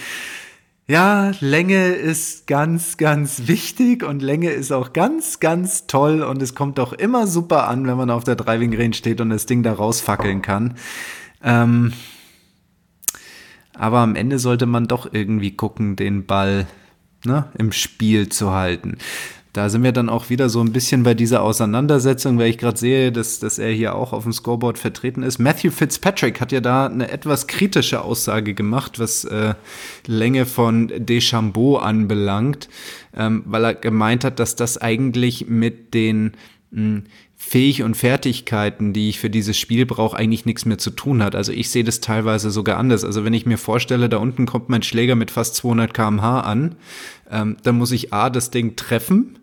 [0.89, 6.55] Ja, Länge ist ganz, ganz wichtig und Länge ist auch ganz, ganz toll und es
[6.55, 9.61] kommt auch immer super an, wenn man auf der Driving Range steht und das Ding
[9.61, 10.73] da rausfackeln kann.
[11.43, 11.93] Ähm,
[13.75, 16.65] aber am Ende sollte man doch irgendwie gucken, den Ball
[17.23, 18.97] ne, im Spiel zu halten.
[19.59, 22.77] Da sind wir dann auch wieder so ein bisschen bei dieser Auseinandersetzung, weil ich gerade
[22.77, 25.37] sehe, dass, dass er hier auch auf dem Scoreboard vertreten ist.
[25.37, 29.55] Matthew Fitzpatrick hat ja da eine etwas kritische Aussage gemacht, was äh,
[30.07, 32.69] Länge von Deschambeau anbelangt,
[33.13, 36.31] ähm, weil er gemeint hat, dass das eigentlich mit den
[36.71, 37.03] mh, hm,
[37.35, 41.35] Fähig und Fertigkeiten, die ich für dieses Spiel brauche, eigentlich nichts mehr zu tun hat.
[41.35, 43.03] Also ich sehe das teilweise sogar anders.
[43.03, 46.75] Also wenn ich mir vorstelle, da unten kommt mein Schläger mit fast 200 km/h an,
[47.29, 49.38] ähm, dann muss ich A, das Ding treffen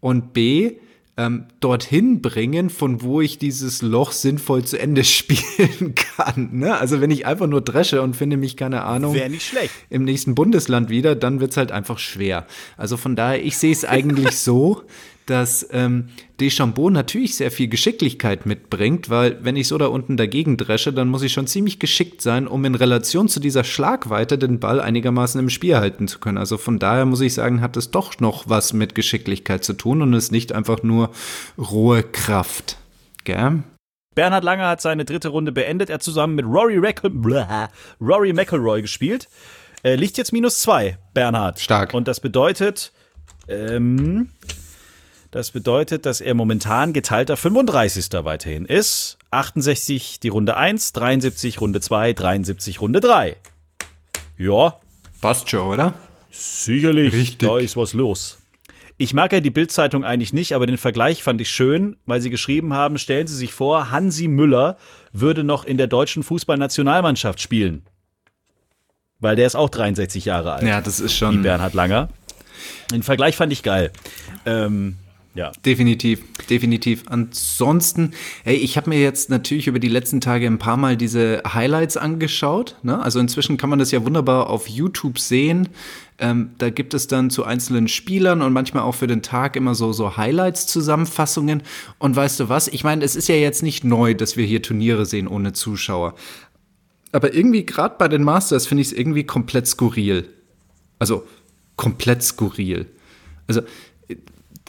[0.00, 0.76] und B,
[1.16, 6.50] ähm, dorthin bringen, von wo ich dieses Loch sinnvoll zu Ende spielen kann.
[6.52, 6.78] Ne?
[6.78, 9.14] Also wenn ich einfach nur dresche und finde mich, keine Ahnung,
[9.90, 12.46] im nächsten Bundesland wieder, dann wird es halt einfach schwer.
[12.76, 14.82] Also von daher, ich sehe es eigentlich so,
[15.26, 16.08] dass ähm,
[16.40, 21.08] Deschambeau natürlich sehr viel Geschicklichkeit mitbringt, weil wenn ich so da unten dagegen dresche, dann
[21.08, 25.40] muss ich schon ziemlich geschickt sein, um in Relation zu dieser Schlagweite den Ball einigermaßen
[25.40, 26.38] im Spiel halten zu können.
[26.38, 30.02] Also von daher muss ich sagen, hat es doch noch was mit Geschicklichkeit zu tun
[30.02, 31.10] und ist nicht einfach nur
[31.56, 32.78] rohe Kraft.
[33.24, 33.62] Gell?
[34.14, 35.88] Bernhard Langer hat seine dritte Runde beendet.
[35.88, 36.76] Er hat zusammen mit Rory,
[38.00, 39.28] Rory McElroy gespielt.
[39.82, 41.60] Äh, liegt jetzt minus zwei, Bernhard.
[41.60, 41.94] Stark.
[41.94, 42.92] Und das bedeutet,
[43.48, 44.30] ähm,
[45.30, 48.08] das bedeutet, dass er momentan geteilter 35.
[48.24, 49.18] weiterhin ist.
[49.30, 53.36] 68 die Runde 1, 73 Runde 2, 73 Runde 3.
[54.38, 54.80] Ja.
[55.20, 55.94] Passt schon, oder?
[56.30, 57.12] Sicherlich.
[57.12, 57.48] Richtig.
[57.48, 58.38] Da ist was los.
[58.96, 62.28] Ich mag ja die Bildzeitung eigentlich nicht, aber den Vergleich fand ich schön, weil sie
[62.28, 64.76] geschrieben haben, stellen Sie sich vor, Hansi Müller
[65.12, 67.86] würde noch in der deutschen Fußballnationalmannschaft spielen.
[69.18, 70.64] Weil der ist auch 63 Jahre alt.
[70.64, 72.08] Ja, das ist Wie schon Bernhard Langer.
[72.92, 73.90] Den Vergleich fand ich geil.
[74.44, 74.96] Ähm,
[75.34, 75.52] ja.
[75.64, 77.04] definitiv, definitiv.
[77.06, 78.12] Ansonsten,
[78.44, 81.96] ey, ich habe mir jetzt natürlich über die letzten Tage ein paar Mal diese Highlights
[81.96, 82.76] angeschaut.
[82.82, 83.00] Ne?
[83.00, 85.68] Also inzwischen kann man das ja wunderbar auf YouTube sehen.
[86.18, 89.74] Ähm, da gibt es dann zu einzelnen Spielern und manchmal auch für den Tag immer
[89.74, 91.62] so, so Highlights-Zusammenfassungen.
[91.98, 92.68] Und weißt du was?
[92.68, 96.14] Ich meine, es ist ja jetzt nicht neu, dass wir hier Turniere sehen ohne Zuschauer.
[97.12, 100.28] Aber irgendwie, gerade bei den Masters, finde ich es irgendwie komplett skurril.
[100.98, 101.26] Also
[101.76, 102.86] komplett skurril.
[103.46, 103.62] Also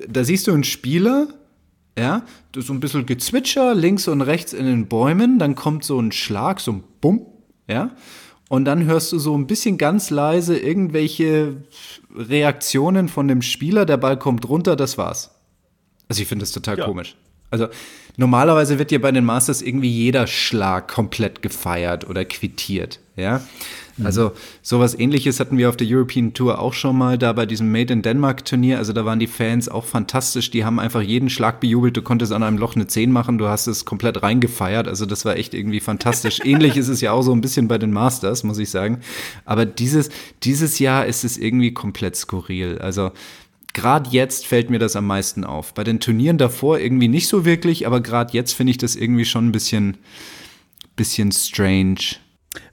[0.07, 1.27] da siehst du einen Spieler,
[1.97, 2.23] ja,
[2.55, 6.59] so ein bisschen Gezwitscher links und rechts in den Bäumen, dann kommt so ein Schlag,
[6.59, 7.25] so ein Bumm,
[7.67, 7.91] ja,
[8.49, 11.63] und dann hörst du so ein bisschen ganz leise irgendwelche
[12.15, 15.31] Reaktionen von dem Spieler, der Ball kommt runter, das war's.
[16.09, 16.85] Also ich finde das total Ja.
[16.85, 17.15] komisch.
[17.49, 17.67] Also
[18.17, 23.41] normalerweise wird ja bei den Masters irgendwie jeder Schlag komplett gefeiert oder quittiert, ja.
[24.05, 27.71] Also sowas ähnliches hatten wir auf der European Tour auch schon mal da bei diesem
[27.71, 28.77] Made in Denmark Turnier.
[28.77, 30.51] Also da waren die Fans auch fantastisch.
[30.51, 31.95] Die haben einfach jeden Schlag bejubelt.
[31.97, 33.37] Du konntest an einem Loch eine 10 machen.
[33.37, 34.87] Du hast es komplett reingefeiert.
[34.87, 36.39] Also das war echt irgendwie fantastisch.
[36.43, 38.99] Ähnlich ist es ja auch so ein bisschen bei den Masters, muss ich sagen.
[39.45, 40.09] Aber dieses,
[40.43, 42.79] dieses Jahr ist es irgendwie komplett skurril.
[42.79, 43.11] Also
[43.73, 45.73] gerade jetzt fällt mir das am meisten auf.
[45.73, 49.25] Bei den Turnieren davor irgendwie nicht so wirklich, aber gerade jetzt finde ich das irgendwie
[49.25, 49.97] schon ein bisschen,
[50.95, 52.17] bisschen strange.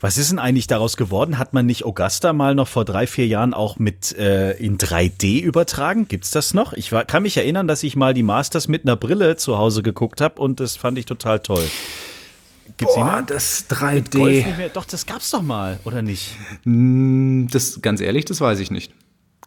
[0.01, 1.39] Was ist denn eigentlich daraus geworden?
[1.39, 5.41] Hat man nicht Augusta mal noch vor drei, vier Jahren auch mit äh, in 3D
[5.41, 6.09] übertragen?
[6.09, 6.73] Gibt's das noch?
[6.73, 9.83] Ich war, kann mich erinnern, dass ich mal die Masters mit einer Brille zu Hause
[9.83, 11.65] geguckt habe und das fand ich total toll.
[12.77, 13.27] Gibt's noch?
[13.27, 14.19] das Golf 3D.
[14.19, 14.69] nicht mehr?
[14.69, 16.33] Doch, das gab's doch mal, oder nicht?
[16.65, 18.93] Das, ganz ehrlich, das weiß ich nicht.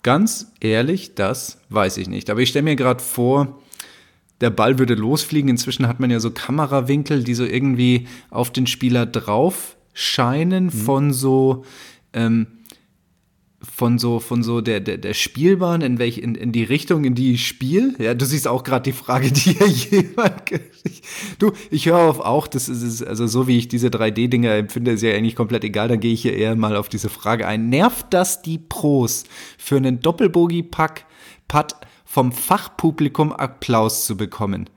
[0.03, 2.29] Ganz ehrlich, das weiß ich nicht.
[2.29, 3.59] Aber ich stelle mir gerade vor,
[4.39, 5.49] der Ball würde losfliegen.
[5.49, 11.13] Inzwischen hat man ja so Kamerawinkel, die so irgendwie auf den Spieler drauf scheinen von
[11.13, 11.65] so
[12.13, 12.47] ähm,
[13.63, 17.13] von so von so der der, der Spielbahn in welch in, in die Richtung in
[17.13, 19.67] die ich spiele ja du siehst auch gerade die Frage die hier
[20.01, 20.61] jemand ge-
[21.37, 24.53] du ich höre auf auch das ist es- also so wie ich diese 3D Dinger
[24.55, 25.89] empfinde ist ja eigentlich komplett egal.
[25.89, 27.69] Dann gehe ich hier eher mal auf diese Frage ein.
[27.69, 29.25] Nervt das die Pros
[29.59, 31.05] für einen Doppelbogie Pack
[31.47, 34.69] Putt vom Fachpublikum Applaus zu bekommen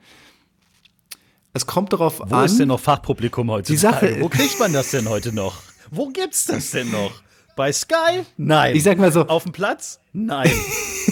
[1.55, 4.07] es kommt darauf Wo an ist denn noch Fachpublikum heutzutage?
[4.07, 5.55] Die Sache- Wo kriegt man das denn heute noch?
[5.89, 7.11] Wo gibt's das denn noch?
[7.55, 8.23] Bei Sky?
[8.37, 8.75] Nein.
[8.75, 9.99] Ich sag mal so- Auf dem Platz?
[10.13, 10.51] Nein.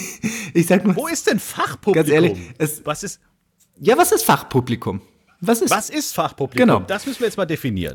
[0.54, 1.94] ich sag mal Wo ist denn Fachpublikum?
[1.94, 2.38] Ganz ehrlich,
[2.84, 3.20] was ist,
[3.80, 5.00] ja was ist Fachpublikum
[5.46, 6.66] was ist was ist Fachpublikum?
[6.66, 6.84] Genau.
[6.86, 7.94] Das müssen wir jetzt mal definieren.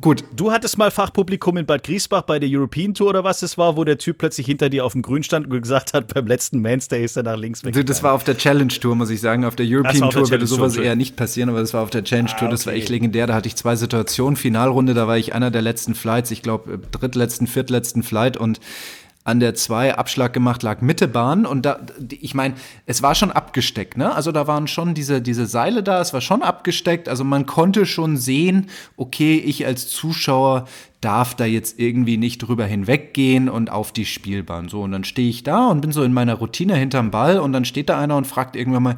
[0.00, 3.58] gut Du hattest mal Fachpublikum in Bad Griesbach bei der European Tour oder was es
[3.58, 6.26] war, wo der Typ plötzlich hinter dir auf dem Grün stand und gesagt hat, beim
[6.26, 7.74] letzten Mainstay ist er nach links weg.
[7.74, 9.44] Du, das war auf der Challenge Tour, muss ich sagen.
[9.44, 11.82] Auf der European auf der Tour würde Tour, sowas eher nicht passieren, aber das war
[11.82, 12.48] auf der Challenge Tour.
[12.48, 12.80] Das war okay.
[12.80, 13.26] echt legendär.
[13.26, 14.36] Da hatte ich zwei Situationen.
[14.36, 16.30] Finalrunde, da war ich einer der letzten Flights.
[16.30, 18.60] Ich glaube, drittletzten, viertletzten Flight und
[19.24, 21.80] an der zwei Abschlag gemacht lag Mittebahn und da
[22.10, 22.54] ich meine
[22.86, 24.14] es war schon abgesteckt ne?
[24.14, 27.08] Also da waren schon diese diese Seile da es war schon abgesteckt.
[27.08, 30.66] Also man konnte schon sehen okay ich als Zuschauer
[31.00, 34.68] darf da jetzt irgendwie nicht drüber hinweggehen und auf die Spielbahn.
[34.68, 37.52] So und dann stehe ich da und bin so in meiner Routine hinterm Ball und
[37.52, 38.96] dann steht da einer und fragt irgendwann mal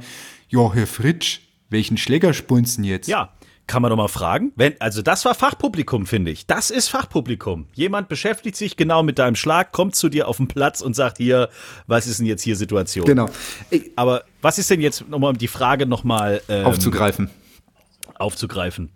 [0.48, 1.40] ja Herr Fritsch
[1.74, 3.08] welchen Schläger spunzen jetzt?
[3.08, 3.30] Ja,
[3.66, 4.52] kann man doch mal fragen.
[4.56, 6.46] Wenn, also das war Fachpublikum, finde ich.
[6.46, 7.66] Das ist Fachpublikum.
[7.74, 11.16] Jemand beschäftigt sich genau mit deinem Schlag, kommt zu dir auf den Platz und sagt
[11.18, 11.48] hier,
[11.86, 13.06] was ist denn jetzt hier Situation?
[13.06, 13.28] genau
[13.70, 17.30] Ich- Aber was ist denn jetzt, nochmal um die Frage nochmal ähm, aufzugreifen
[18.16, 18.90] aufzugreifen?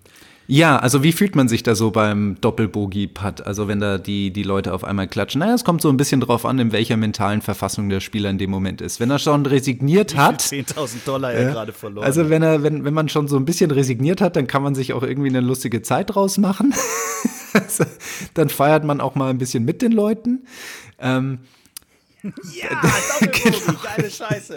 [0.51, 3.47] Ja, also wie fühlt man sich da so beim Doppelbogie-Putt?
[3.47, 5.41] Also wenn da die, die Leute auf einmal klatschen.
[5.41, 8.39] Naja, es kommt so ein bisschen drauf an, in welcher mentalen Verfassung der Spieler in
[8.39, 8.99] dem Moment ist.
[8.99, 12.07] Wenn er schon resigniert hat, 10.000 Dollar er gerade verloren.
[12.07, 14.75] also wenn er, wenn, wenn man schon so ein bisschen resigniert hat, dann kann man
[14.75, 16.73] sich auch irgendwie eine lustige Zeit draus machen.
[17.53, 17.85] also,
[18.33, 20.47] dann feiert man auch mal ein bisschen mit den Leuten.
[20.99, 21.41] Ähm,
[22.23, 22.69] Ja,
[23.21, 24.55] Doppelbogey, geile Scheiße.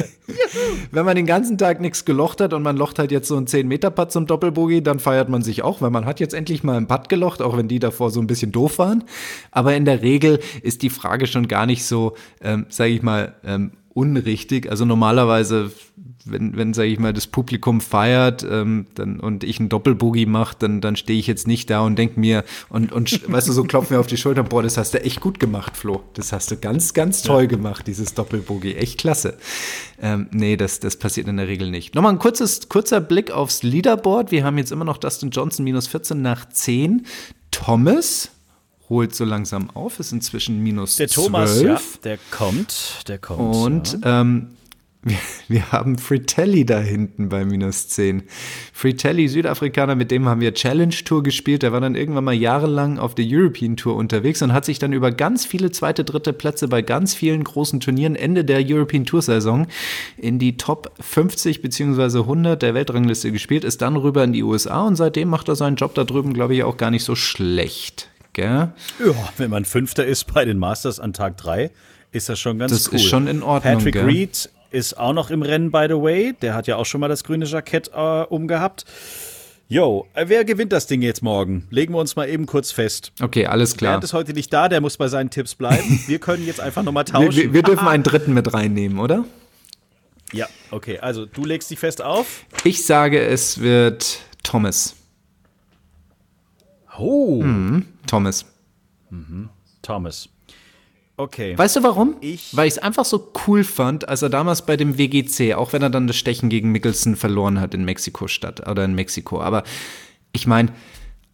[0.91, 3.45] Wenn man den ganzen Tag nichts gelocht hat und man locht halt jetzt so einen
[3.45, 6.87] 10-Meter-Putt zum Doppelbogey, dann feiert man sich auch, weil man hat jetzt endlich mal einen
[6.87, 9.03] Putt gelocht, auch wenn die davor so ein bisschen doof waren.
[9.51, 13.35] Aber in der Regel ist die Frage schon gar nicht so, ähm, sage ich mal,
[13.43, 14.69] ähm, unrichtig.
[14.69, 15.71] Also normalerweise,
[16.25, 20.55] wenn, wenn sage ich mal, das Publikum feiert ähm, dann, und ich einen Doppelboogie mache,
[20.59, 23.63] dann, dann stehe ich jetzt nicht da und denke mir und, und weißt du, so
[23.63, 26.03] klopfen mir auf die Schulter, boah, das hast du echt gut gemacht, Flo.
[26.13, 27.47] Das hast du ganz, ganz toll ja.
[27.47, 28.75] gemacht, dieses Doppelboogie.
[28.75, 29.37] Echt klasse.
[30.01, 31.95] Ähm, nee, das, das passiert in der Regel nicht.
[31.95, 34.31] Nochmal ein kurzes, kurzer Blick aufs Leaderboard.
[34.31, 37.05] Wir haben jetzt immer noch Dustin Johnson minus 14 nach 10.
[37.51, 38.31] Thomas
[38.89, 41.65] holt so langsam auf, ist inzwischen minus Der Thomas, 12.
[41.65, 43.55] ja, der kommt, der kommt.
[43.55, 44.21] Und ja.
[44.21, 44.47] ähm,
[45.03, 48.23] wir, wir, haben Fritelli da hinten bei minus 10.
[48.71, 51.63] Fritelli, Südafrikaner, mit dem haben wir Challenge Tour gespielt.
[51.63, 54.93] Der war dann irgendwann mal jahrelang auf der European Tour unterwegs und hat sich dann
[54.93, 59.23] über ganz viele zweite, dritte Plätze bei ganz vielen großen Turnieren Ende der European Tour
[59.23, 59.65] Saison
[60.17, 62.19] in die Top 50 bzw.
[62.19, 65.77] 100 der Weltrangliste gespielt, ist dann rüber in die USA und seitdem macht er seinen
[65.77, 68.09] Job da drüben, glaube ich, auch gar nicht so schlecht.
[68.33, 68.71] Gell?
[69.03, 71.71] Ja, wenn man Fünfter ist bei den Masters an Tag 3,
[72.11, 72.91] ist das schon ganz das cool.
[72.93, 73.77] Das ist schon in Ordnung.
[73.77, 74.05] Patrick gell?
[74.05, 76.33] Reed ist auch noch im Rennen, by the way.
[76.41, 78.85] Der hat ja auch schon mal das grüne Jackett äh, umgehabt.
[79.67, 81.65] Jo, äh, wer gewinnt das Ding jetzt morgen?
[81.69, 83.13] Legen wir uns mal eben kurz fest.
[83.21, 83.93] Okay, alles klar.
[83.93, 86.01] Bernd ist heute nicht da, der muss bei seinen Tipps bleiben.
[86.07, 87.35] Wir können jetzt einfach nochmal tauschen.
[87.35, 89.23] Wir, wir, wir dürfen einen dritten mit reinnehmen, oder?
[90.33, 90.99] Ja, okay.
[90.99, 92.45] Also, du legst dich fest auf?
[92.65, 94.95] Ich sage, es wird Thomas.
[96.97, 97.41] Oh.
[97.41, 98.45] Mhm, Thomas.
[99.09, 99.49] Mhm.
[99.81, 100.27] Thomas.
[101.21, 101.55] Okay.
[101.55, 102.15] Weißt du warum?
[102.19, 105.71] Ich Weil ich es einfach so cool fand, als er damals bei dem WGC, auch
[105.71, 109.39] wenn er dann das Stechen gegen Mickelson verloren hat in Mexiko-Stadt oder in Mexiko.
[109.39, 109.63] Aber
[110.33, 110.73] ich meine,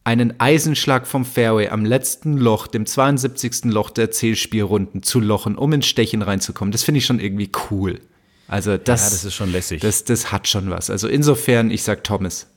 [0.04, 3.64] einen Eisenschlag vom Fairway am letzten Loch, dem 72.
[3.72, 8.02] Loch der Zählspielrunden zu lochen, um ins Stechen reinzukommen, das finde ich schon irgendwie cool.
[8.50, 9.82] Also das, ja, das ist schon lässig.
[9.82, 10.90] Das, das hat schon was.
[10.90, 12.48] Also insofern, ich sag Thomas.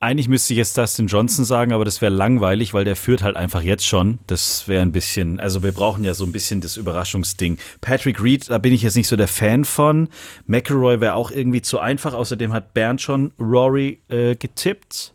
[0.00, 3.34] Eigentlich müsste ich jetzt Dustin Johnson sagen, aber das wäre langweilig, weil der führt halt
[3.34, 4.20] einfach jetzt schon.
[4.28, 7.58] Das wäre ein bisschen, also wir brauchen ja so ein bisschen das Überraschungsding.
[7.80, 10.08] Patrick Reed, da bin ich jetzt nicht so der Fan von.
[10.46, 12.14] McElroy wäre auch irgendwie zu einfach.
[12.14, 15.14] Außerdem hat Bernd schon Rory äh, getippt.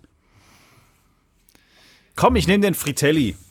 [2.17, 3.35] Komm, ich nehme den Fritelli.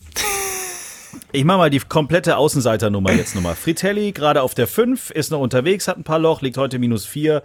[1.35, 3.55] Ich mache mal die komplette Außenseiternummer jetzt nochmal.
[3.55, 7.07] Fritelli gerade auf der 5, ist noch unterwegs, hat ein paar Loch, liegt heute minus
[7.07, 7.43] 4,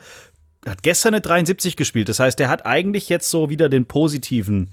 [0.69, 2.09] hat gestern eine 73 gespielt.
[2.09, 4.69] Das heißt, der hat eigentlich jetzt so wieder den positiven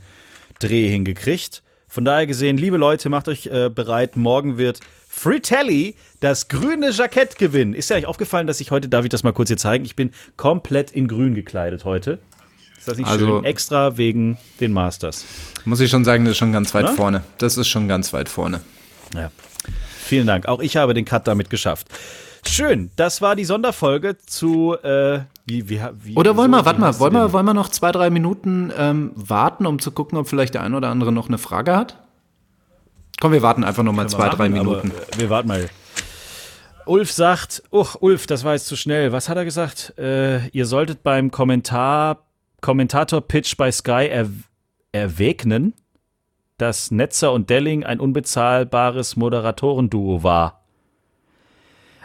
[0.59, 1.63] Dreh hingekriegt.
[1.89, 4.17] Von daher gesehen, liebe Leute, macht euch äh, bereit.
[4.17, 7.73] Morgen wird Fritelli das grüne Jackett gewinnen.
[7.73, 9.85] Ist ja euch aufgefallen, dass ich heute, darf ich das mal kurz hier zeigen?
[9.85, 12.19] Ich bin komplett in grün gekleidet heute.
[12.77, 13.45] Ist das nicht also, schön?
[13.45, 15.25] Extra wegen den Masters.
[15.65, 16.93] Muss ich schon sagen, das ist schon ganz weit Na?
[16.93, 17.23] vorne.
[17.39, 18.61] Das ist schon ganz weit vorne.
[19.15, 19.31] Ja.
[20.05, 20.47] Vielen Dank.
[20.47, 21.87] Auch ich habe den Cut damit geschafft.
[22.47, 26.81] Schön, das war die Sonderfolge zu äh, wie, wie, wie, Oder wollen so, wir, warte
[26.81, 30.27] mal, wollen wir, wollen wir noch zwei, drei Minuten ähm, warten, um zu gucken, ob
[30.27, 32.03] vielleicht der ein oder andere noch eine Frage hat?
[33.21, 34.93] Komm, wir warten einfach noch mal zwei, machen, drei Minuten.
[35.17, 35.69] wir warten mal.
[36.87, 39.13] Ulf sagt, uch, Ulf, das war jetzt zu schnell.
[39.13, 39.95] Was hat er gesagt?
[39.99, 42.25] Äh, ihr solltet beim Kommentar,
[42.61, 44.29] Kommentator-Pitch bei Sky er,
[44.93, 45.75] erwägnen,
[46.59, 50.64] dass Netzer und Delling ein unbezahlbares Moderatorenduo war.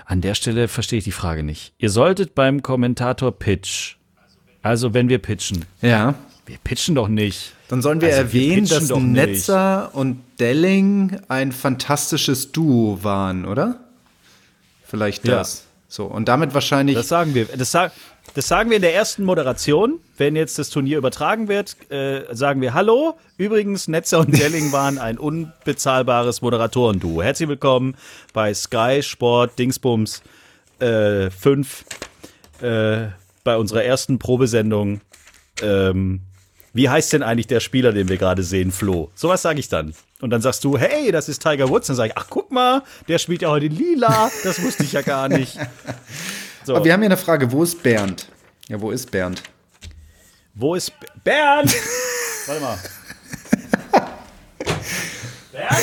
[0.09, 1.71] An der Stelle verstehe ich die Frage nicht.
[1.77, 3.97] Ihr solltet beim Kommentator Pitch,
[4.63, 5.65] also wenn wir pitchen.
[5.83, 6.15] Ja.
[6.47, 7.53] Wir pitchen doch nicht.
[7.67, 9.95] Dann sollen wir also erwähnen, wir dass Netzer nicht.
[9.95, 13.81] und Delling ein fantastisches Duo waren, oder?
[14.83, 15.59] Vielleicht das.
[15.59, 15.68] Ja.
[15.91, 16.95] So, und damit wahrscheinlich.
[16.95, 17.45] Das sagen wir.
[17.45, 17.91] Das, sa
[18.35, 19.99] das sagen wir in der ersten Moderation.
[20.17, 23.17] Wenn jetzt das Turnier übertragen wird, äh, sagen wir Hallo.
[23.37, 27.23] Übrigens, Netzer und Delling waren ein unbezahlbares Moderatorenduo.
[27.23, 27.95] Herzlich willkommen
[28.33, 30.21] bei Sky Sport Dingsbums
[30.77, 31.85] äh, 5
[32.61, 33.07] äh,
[33.43, 35.01] bei unserer ersten Probesendung.
[35.63, 36.21] Ähm,
[36.73, 39.11] wie heißt denn eigentlich der Spieler, den wir gerade sehen, Flo?
[39.15, 39.93] Sowas sage ich dann.
[40.21, 41.87] Und dann sagst du, hey, das ist Tiger Woods.
[41.87, 44.29] Dann sage ich, ach guck mal, der spielt ja heute lila.
[44.43, 45.57] Das wusste ich ja gar nicht.
[46.65, 46.75] So.
[46.75, 48.27] Aber wir haben hier eine Frage, wo ist Bernd?
[48.67, 49.41] Ja, wo ist Bernd?
[50.53, 51.73] Wo ist B Bernd?
[52.45, 52.77] Warte mal.
[55.51, 55.79] Bernd?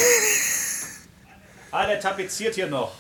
[1.72, 2.92] Ah, der tapeziert hier noch.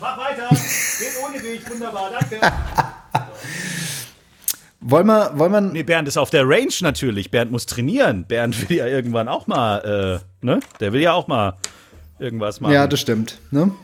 [0.00, 0.48] Mach weiter.
[0.48, 1.68] Geht ohne dich.
[1.68, 2.40] Wunderbar, danke.
[4.88, 5.60] Wollen wir, wollen wir.
[5.60, 7.32] Nee, Bernd ist auf der Range natürlich.
[7.32, 8.24] Bernd muss trainieren.
[8.24, 10.60] Bernd will ja irgendwann auch mal, äh, ne?
[10.78, 11.56] Der will ja auch mal
[12.20, 12.72] irgendwas machen.
[12.72, 13.72] Ja, das stimmt, ne?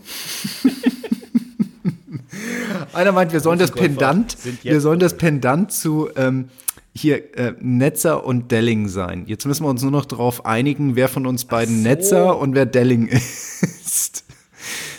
[2.92, 6.50] Einer meint, wir sollen das Pendant, wir sollen das Pendant zu ähm,
[6.94, 9.24] hier äh, Netzer und Delling sein.
[9.26, 11.82] Jetzt müssen wir uns nur noch darauf einigen, wer von uns beiden so.
[11.82, 14.24] Netzer und wer Delling ist.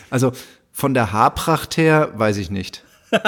[0.09, 0.33] Also
[0.73, 2.83] von der Haarpracht her, weiß ich nicht.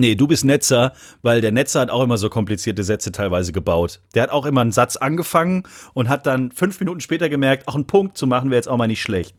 [0.00, 4.00] Nee, du bist Netzer, weil der Netzer hat auch immer so komplizierte Sätze teilweise gebaut.
[4.14, 7.74] Der hat auch immer einen Satz angefangen und hat dann fünf Minuten später gemerkt, auch
[7.74, 9.34] einen Punkt zu machen wäre jetzt auch mal nicht schlecht.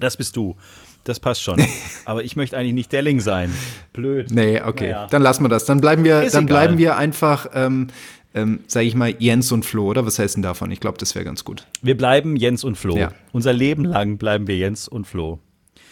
[0.00, 0.56] Das bist du.
[1.04, 1.62] Das passt schon.
[2.06, 3.52] Aber ich möchte eigentlich nicht Delling sein.
[3.92, 4.30] Blöd.
[4.30, 4.92] Nee, okay.
[4.92, 5.06] Naja.
[5.10, 5.66] Dann lassen wir das.
[5.66, 6.56] Dann bleiben wir, Ist dann egal.
[6.56, 7.88] bleiben wir einfach, ähm,
[8.34, 10.06] ähm, sage ich mal, Jens und Flo, oder?
[10.06, 10.70] Was heißt denn davon?
[10.70, 11.66] Ich glaube, das wäre ganz gut.
[11.82, 12.96] Wir bleiben Jens und Flo.
[12.96, 13.12] Ja.
[13.32, 15.38] Unser Leben lang bleiben wir Jens und Flo.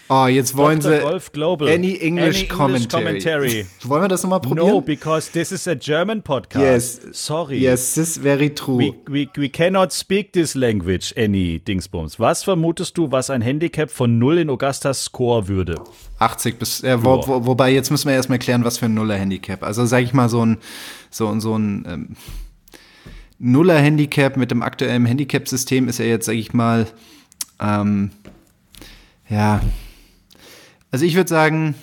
[0.09, 0.97] Oh, jetzt wollen Dr.
[0.99, 1.68] sie Golf Global.
[1.68, 3.05] Any English, Any commentary.
[3.05, 3.66] commentary.
[3.85, 4.68] Wollen wir das nochmal probieren?
[4.68, 6.61] No, because this is a German podcast.
[6.62, 7.01] Yes.
[7.12, 7.59] Sorry.
[7.59, 8.77] Yes, this is very true.
[8.77, 12.20] We, we, we cannot speak this language, any Dingsbums.
[12.20, 15.77] Was vermutest du, was ein Handicap von 0 in Augustas Score würde?
[16.18, 19.62] 80 bis, äh, wo, wo, wobei jetzt müssen wir erstmal klären, was für ein Nuller-Handicap.
[19.62, 20.59] Also sage ich mal so ein,
[21.11, 22.16] so, so ein ähm,
[23.38, 26.87] Nuller-Handicap mit dem aktuellen Handicap-System ist ja jetzt, sage ich mal,
[27.61, 28.11] ähm,
[29.29, 29.61] ja,
[30.91, 31.75] also ich würde sagen,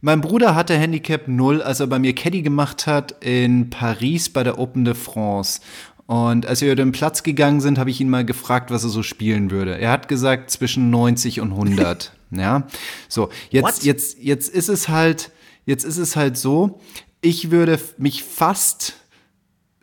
[0.00, 4.42] mein Bruder hatte Handicap 0, als er bei mir Caddy gemacht hat in Paris bei
[4.42, 5.60] der Open de France.
[6.06, 8.90] Und als wir über den Platz gegangen sind, habe ich ihn mal gefragt, was er
[8.90, 9.78] so spielen würde.
[9.78, 12.12] Er hat gesagt zwischen 90 und 100.
[12.30, 12.66] ja,
[13.08, 13.82] so jetzt What?
[13.82, 15.32] jetzt jetzt ist es halt
[15.64, 16.80] jetzt ist es halt so.
[17.20, 18.94] Ich würde mich fast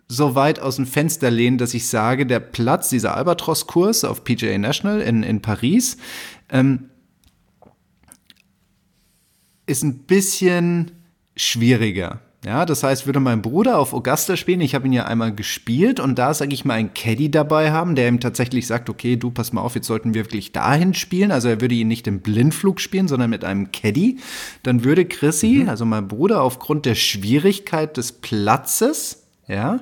[0.07, 4.57] so weit aus dem Fenster lehnen, dass ich sage, der Platz, dieser Albatros-Kurs auf PGA
[4.57, 5.97] National in, in Paris,
[6.49, 6.89] ähm,
[9.65, 10.91] ist ein bisschen
[11.35, 12.19] schwieriger.
[12.45, 16.01] Ja, das heißt, würde mein Bruder auf Augusta spielen, ich habe ihn ja einmal gespielt
[16.01, 19.31] und da, sage ich mal, einen Caddy dabei haben, der ihm tatsächlich sagt, okay, du,
[19.31, 21.31] pass mal auf, jetzt sollten wir wirklich dahin spielen.
[21.31, 24.17] Also er würde ihn nicht im Blindflug spielen, sondern mit einem Caddy.
[24.61, 29.79] Dann würde Chrissy, also mein Bruder, aufgrund der Schwierigkeit des Platzes, ja,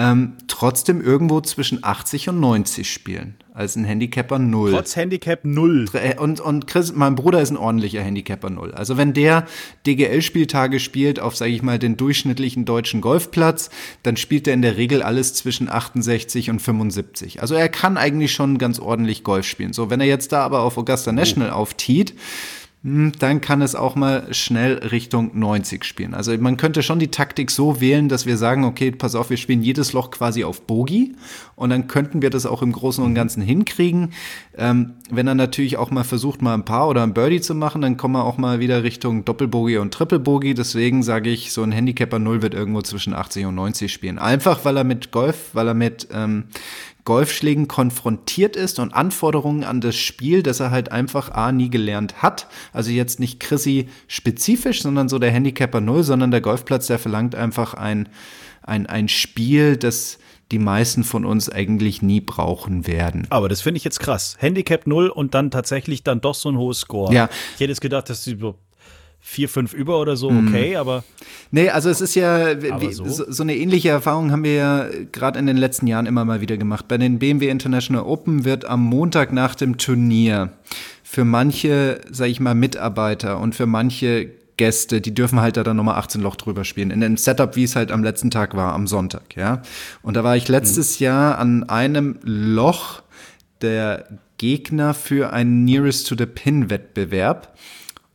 [0.00, 3.34] ähm, trotzdem irgendwo zwischen 80 und 90 spielen.
[3.52, 4.72] Als ein Handicapper 0.
[4.72, 5.88] Trotz Handicap 0.
[5.92, 8.72] Äh, Und, und Chris, mein Bruder ist ein ordentlicher Handicapper Null.
[8.72, 9.46] Also wenn der
[9.86, 13.68] DGL-Spieltage spielt auf, sage ich mal, den durchschnittlichen deutschen Golfplatz,
[14.02, 17.42] dann spielt er in der Regel alles zwischen 68 und 75.
[17.42, 19.74] Also er kann eigentlich schon ganz ordentlich Golf spielen.
[19.74, 22.16] So, wenn er jetzt da aber auf Augusta National auftiet, hm,
[22.82, 26.14] dann kann es auch mal schnell Richtung 90 spielen.
[26.14, 29.36] Also man könnte schon die Taktik so wählen, dass wir sagen, okay, pass auf, wir
[29.36, 31.14] spielen jedes Loch quasi auf Bogey
[31.56, 34.14] und dann könnten wir das auch im Großen und Ganzen hinkriegen.
[34.56, 37.82] Ähm, wenn er natürlich auch mal versucht, mal ein Paar oder ein Birdie zu machen,
[37.82, 40.54] dann kommen wir auch mal wieder Richtung Doppelbogey und Triple-Bogey.
[40.54, 44.18] Deswegen sage ich, so ein Handicapper 0 wird irgendwo zwischen 80 und 90 spielen.
[44.18, 46.44] Einfach, weil er mit Golf, weil er mit ähm,
[47.10, 52.22] Golfschlägen konfrontiert ist und Anforderungen an das Spiel, das er halt einfach A nie gelernt
[52.22, 52.46] hat.
[52.72, 57.34] Also jetzt nicht Chrissy spezifisch, sondern so der Handicapper Null, sondern der Golfplatz, der verlangt
[57.34, 58.08] einfach ein,
[58.62, 60.20] ein, ein Spiel, das
[60.52, 63.26] die meisten von uns eigentlich nie brauchen werden.
[63.30, 64.36] Aber das finde ich jetzt krass.
[64.38, 67.12] Handicap 0 und dann tatsächlich dann doch so ein hohes Score.
[67.12, 67.28] Ja.
[67.54, 68.40] Ich hätte jetzt gedacht, dass die
[69.20, 71.04] 4, 5 über oder so, okay, aber
[71.50, 73.04] Nee, also es ist ja, wie, so?
[73.06, 73.42] so?
[73.42, 76.86] Eine ähnliche Erfahrung haben wir ja gerade in den letzten Jahren immer mal wieder gemacht.
[76.86, 80.50] Bei den BMW International Open wird am Montag nach dem Turnier
[81.02, 85.76] für manche, sage ich mal, Mitarbeiter und für manche Gäste, die dürfen halt da dann
[85.76, 86.90] nochmal 18 Loch drüber spielen.
[86.90, 89.62] In dem Setup, wie es halt am letzten Tag war, am Sonntag, ja.
[90.02, 93.02] Und da war ich letztes Jahr an einem Loch
[93.60, 94.04] der
[94.38, 97.56] Gegner für einen Nearest to the Pin Wettbewerb.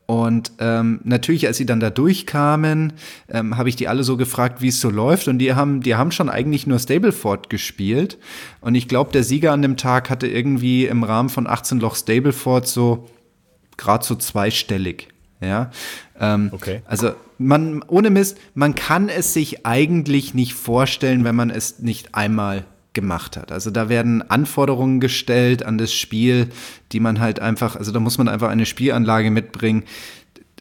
[0.07, 2.93] Und ähm, natürlich, als sie dann da durchkamen,
[3.27, 5.27] ähm, habe ich die alle so gefragt, wie es so läuft.
[5.27, 8.19] Und die haben, die haben schon eigentlich nur Stableford gespielt.
[8.61, 11.95] Und ich glaube, der Sieger an dem Tag hatte irgendwie im Rahmen von 18 Loch
[11.95, 13.09] Stableford so
[13.77, 15.09] gerade so zweistellig.
[15.41, 15.71] Ja.
[16.19, 16.81] Ähm, Okay.
[16.85, 22.15] Also man, ohne Mist, man kann es sich eigentlich nicht vorstellen, wenn man es nicht
[22.15, 23.51] einmal gemacht hat.
[23.51, 26.49] Also da werden Anforderungen gestellt an das Spiel,
[26.91, 29.83] die man halt einfach, also da muss man einfach eine Spielanlage mitbringen.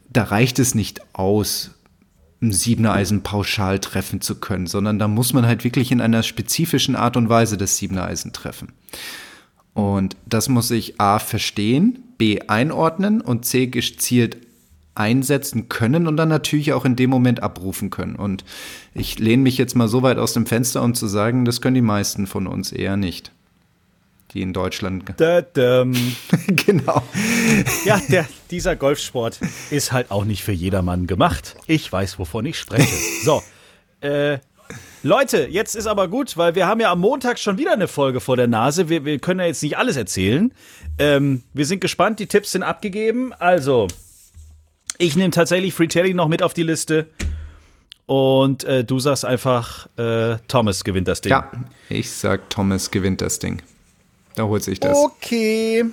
[0.09, 1.71] Da reicht es nicht aus,
[2.41, 6.21] ein Siebener Eisen pauschal treffen zu können, sondern da muss man halt wirklich in einer
[6.21, 8.73] spezifischen Art und Weise das Siebener Eisen treffen.
[9.73, 14.37] Und das muss ich A verstehen, B einordnen und C gezielt
[14.95, 18.15] einsetzen können und dann natürlich auch in dem Moment abrufen können.
[18.15, 18.43] Und
[18.93, 21.75] ich lehne mich jetzt mal so weit aus dem Fenster, um zu sagen, das können
[21.75, 23.31] die meisten von uns eher nicht,
[24.33, 25.03] die in Deutschland.
[25.41, 25.85] da,
[26.47, 27.03] genau.
[27.85, 31.55] ja, der, dieser Golfsport ist halt auch nicht für jedermann gemacht.
[31.67, 32.87] Ich weiß, wovon ich spreche.
[33.23, 33.43] So,
[34.01, 34.39] äh,
[35.03, 38.19] Leute, jetzt ist aber gut, weil wir haben ja am Montag schon wieder eine Folge
[38.19, 38.89] vor der Nase.
[38.89, 40.51] Wir, wir können ja jetzt nicht alles erzählen.
[40.97, 43.31] Ähm, wir sind gespannt, die Tipps sind abgegeben.
[43.33, 43.87] Also,
[44.97, 47.07] ich nehme tatsächlich Free Telly noch mit auf die Liste.
[48.05, 51.31] Und äh, du sagst einfach, äh, Thomas gewinnt das Ding.
[51.31, 51.51] Ja,
[51.89, 53.61] ich sag, Thomas gewinnt das Ding.
[54.35, 54.95] Da holt sich das.
[54.95, 55.85] Okay.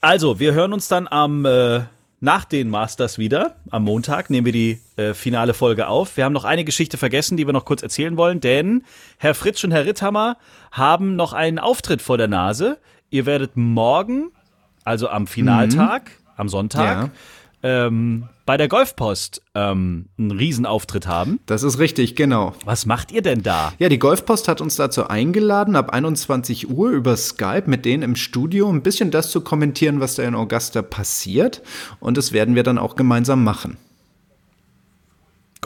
[0.00, 1.82] Also, wir hören uns dann am äh,
[2.22, 3.56] nach den Masters wieder.
[3.70, 6.16] Am Montag nehmen wir die äh, finale Folge auf.
[6.16, 8.84] Wir haben noch eine Geschichte vergessen, die wir noch kurz erzählen wollen, denn
[9.18, 10.36] Herr Fritsch und Herr Ritthammer
[10.70, 12.78] haben noch einen Auftritt vor der Nase.
[13.10, 14.30] Ihr werdet morgen,
[14.84, 17.10] also am Finaltag, am Sonntag,
[17.62, 21.40] ähm, bei der Golfpost ähm, einen Riesenauftritt haben.
[21.46, 22.54] Das ist richtig, genau.
[22.64, 23.72] Was macht ihr denn da?
[23.78, 28.16] Ja, die Golfpost hat uns dazu eingeladen, ab 21 Uhr über Skype mit denen im
[28.16, 31.62] Studio ein bisschen das zu kommentieren, was da in Augusta passiert.
[32.00, 33.76] Und das werden wir dann auch gemeinsam machen.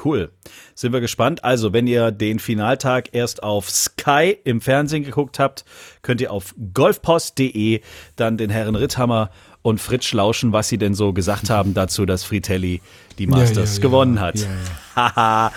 [0.05, 0.31] Cool.
[0.75, 1.43] Sind wir gespannt.
[1.43, 5.65] Also, wenn ihr den Finaltag erst auf Sky im Fernsehen geguckt habt,
[6.03, 7.81] könnt ihr auf golfpost.de
[8.15, 9.31] dann den Herren Ritthammer
[9.67, 12.81] und Fritsch lauschen, was sie denn so gesagt haben dazu, dass Fritelli
[13.19, 13.83] die Masters ja, ja.
[13.83, 14.47] gewonnen hat.
[14.95, 15.51] Haha,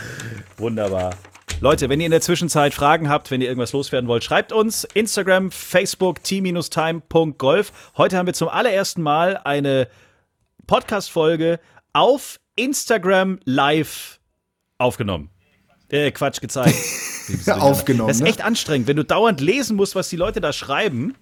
[0.58, 1.12] wunderbar.
[1.62, 4.84] Leute, wenn ihr in der Zwischenzeit Fragen habt, wenn ihr irgendwas loswerden wollt, schreibt uns
[4.96, 7.72] Instagram, Facebook, t-time.golf.
[7.98, 9.88] Heute haben wir zum allerersten Mal eine
[10.66, 11.60] Podcast-Folge
[11.94, 14.20] auf Instagram live
[14.80, 15.30] aufgenommen.
[15.90, 16.76] Äh, Quatsch, gezeigt.
[17.48, 18.08] Aufgenommen.
[18.08, 18.30] Das ist ne?
[18.30, 21.16] echt anstrengend, wenn du dauernd lesen musst, was die Leute da schreiben.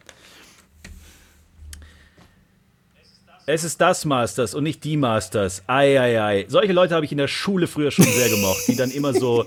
[3.50, 5.64] Es ist das Masters und nicht die Masters.
[5.68, 6.46] Eieiei.
[6.50, 9.46] Solche Leute habe ich in der Schule früher schon sehr gemocht, die dann immer so.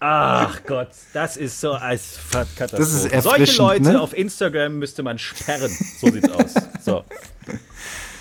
[0.00, 2.76] Ach Gott, das ist so als Katastrophe.
[2.76, 4.00] Das ist Solche Leute ne?
[4.00, 5.70] auf Instagram müsste man sperren.
[6.00, 6.54] So sieht's aus.
[6.84, 7.04] So.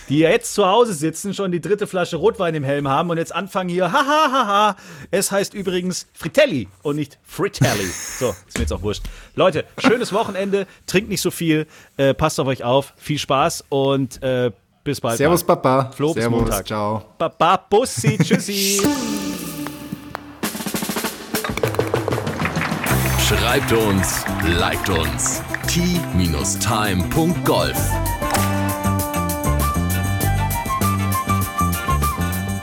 [0.10, 3.34] Die jetzt zu Hause sitzen, schon die dritte Flasche Rotwein im Helm haben und jetzt
[3.34, 4.76] anfangen hier, haha, haha.
[5.10, 7.90] Es heißt übrigens Fritelli und nicht Fritelli.
[8.20, 9.04] So, ist mir jetzt auch wurscht.
[9.34, 11.66] Leute, schönes Wochenende, trinkt nicht so viel,
[11.98, 14.52] äh, passt auf euch auf, viel Spaß und äh,
[14.84, 15.18] bis bald.
[15.18, 15.56] Servus, mal.
[15.56, 15.92] Papa.
[15.96, 16.68] Flo, bis Servus, Montag.
[16.68, 17.04] ciao.
[17.18, 18.82] Baba, Bussi, tschüssi.
[23.28, 24.26] Schreibt uns,
[24.60, 25.42] liked uns.
[25.68, 26.52] t-time.golf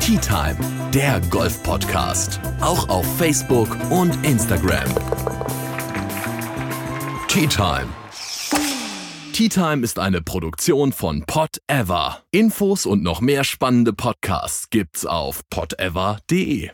[0.00, 0.56] Tea Time,
[0.92, 2.40] der Golf-Podcast.
[2.60, 4.88] Auch auf Facebook und Instagram.
[7.28, 7.99] Tea Time.
[9.40, 12.18] Tea Time ist eine Produktion von Pot Ever.
[12.30, 16.72] Infos und noch mehr spannende Podcasts gibt's auf potever.de.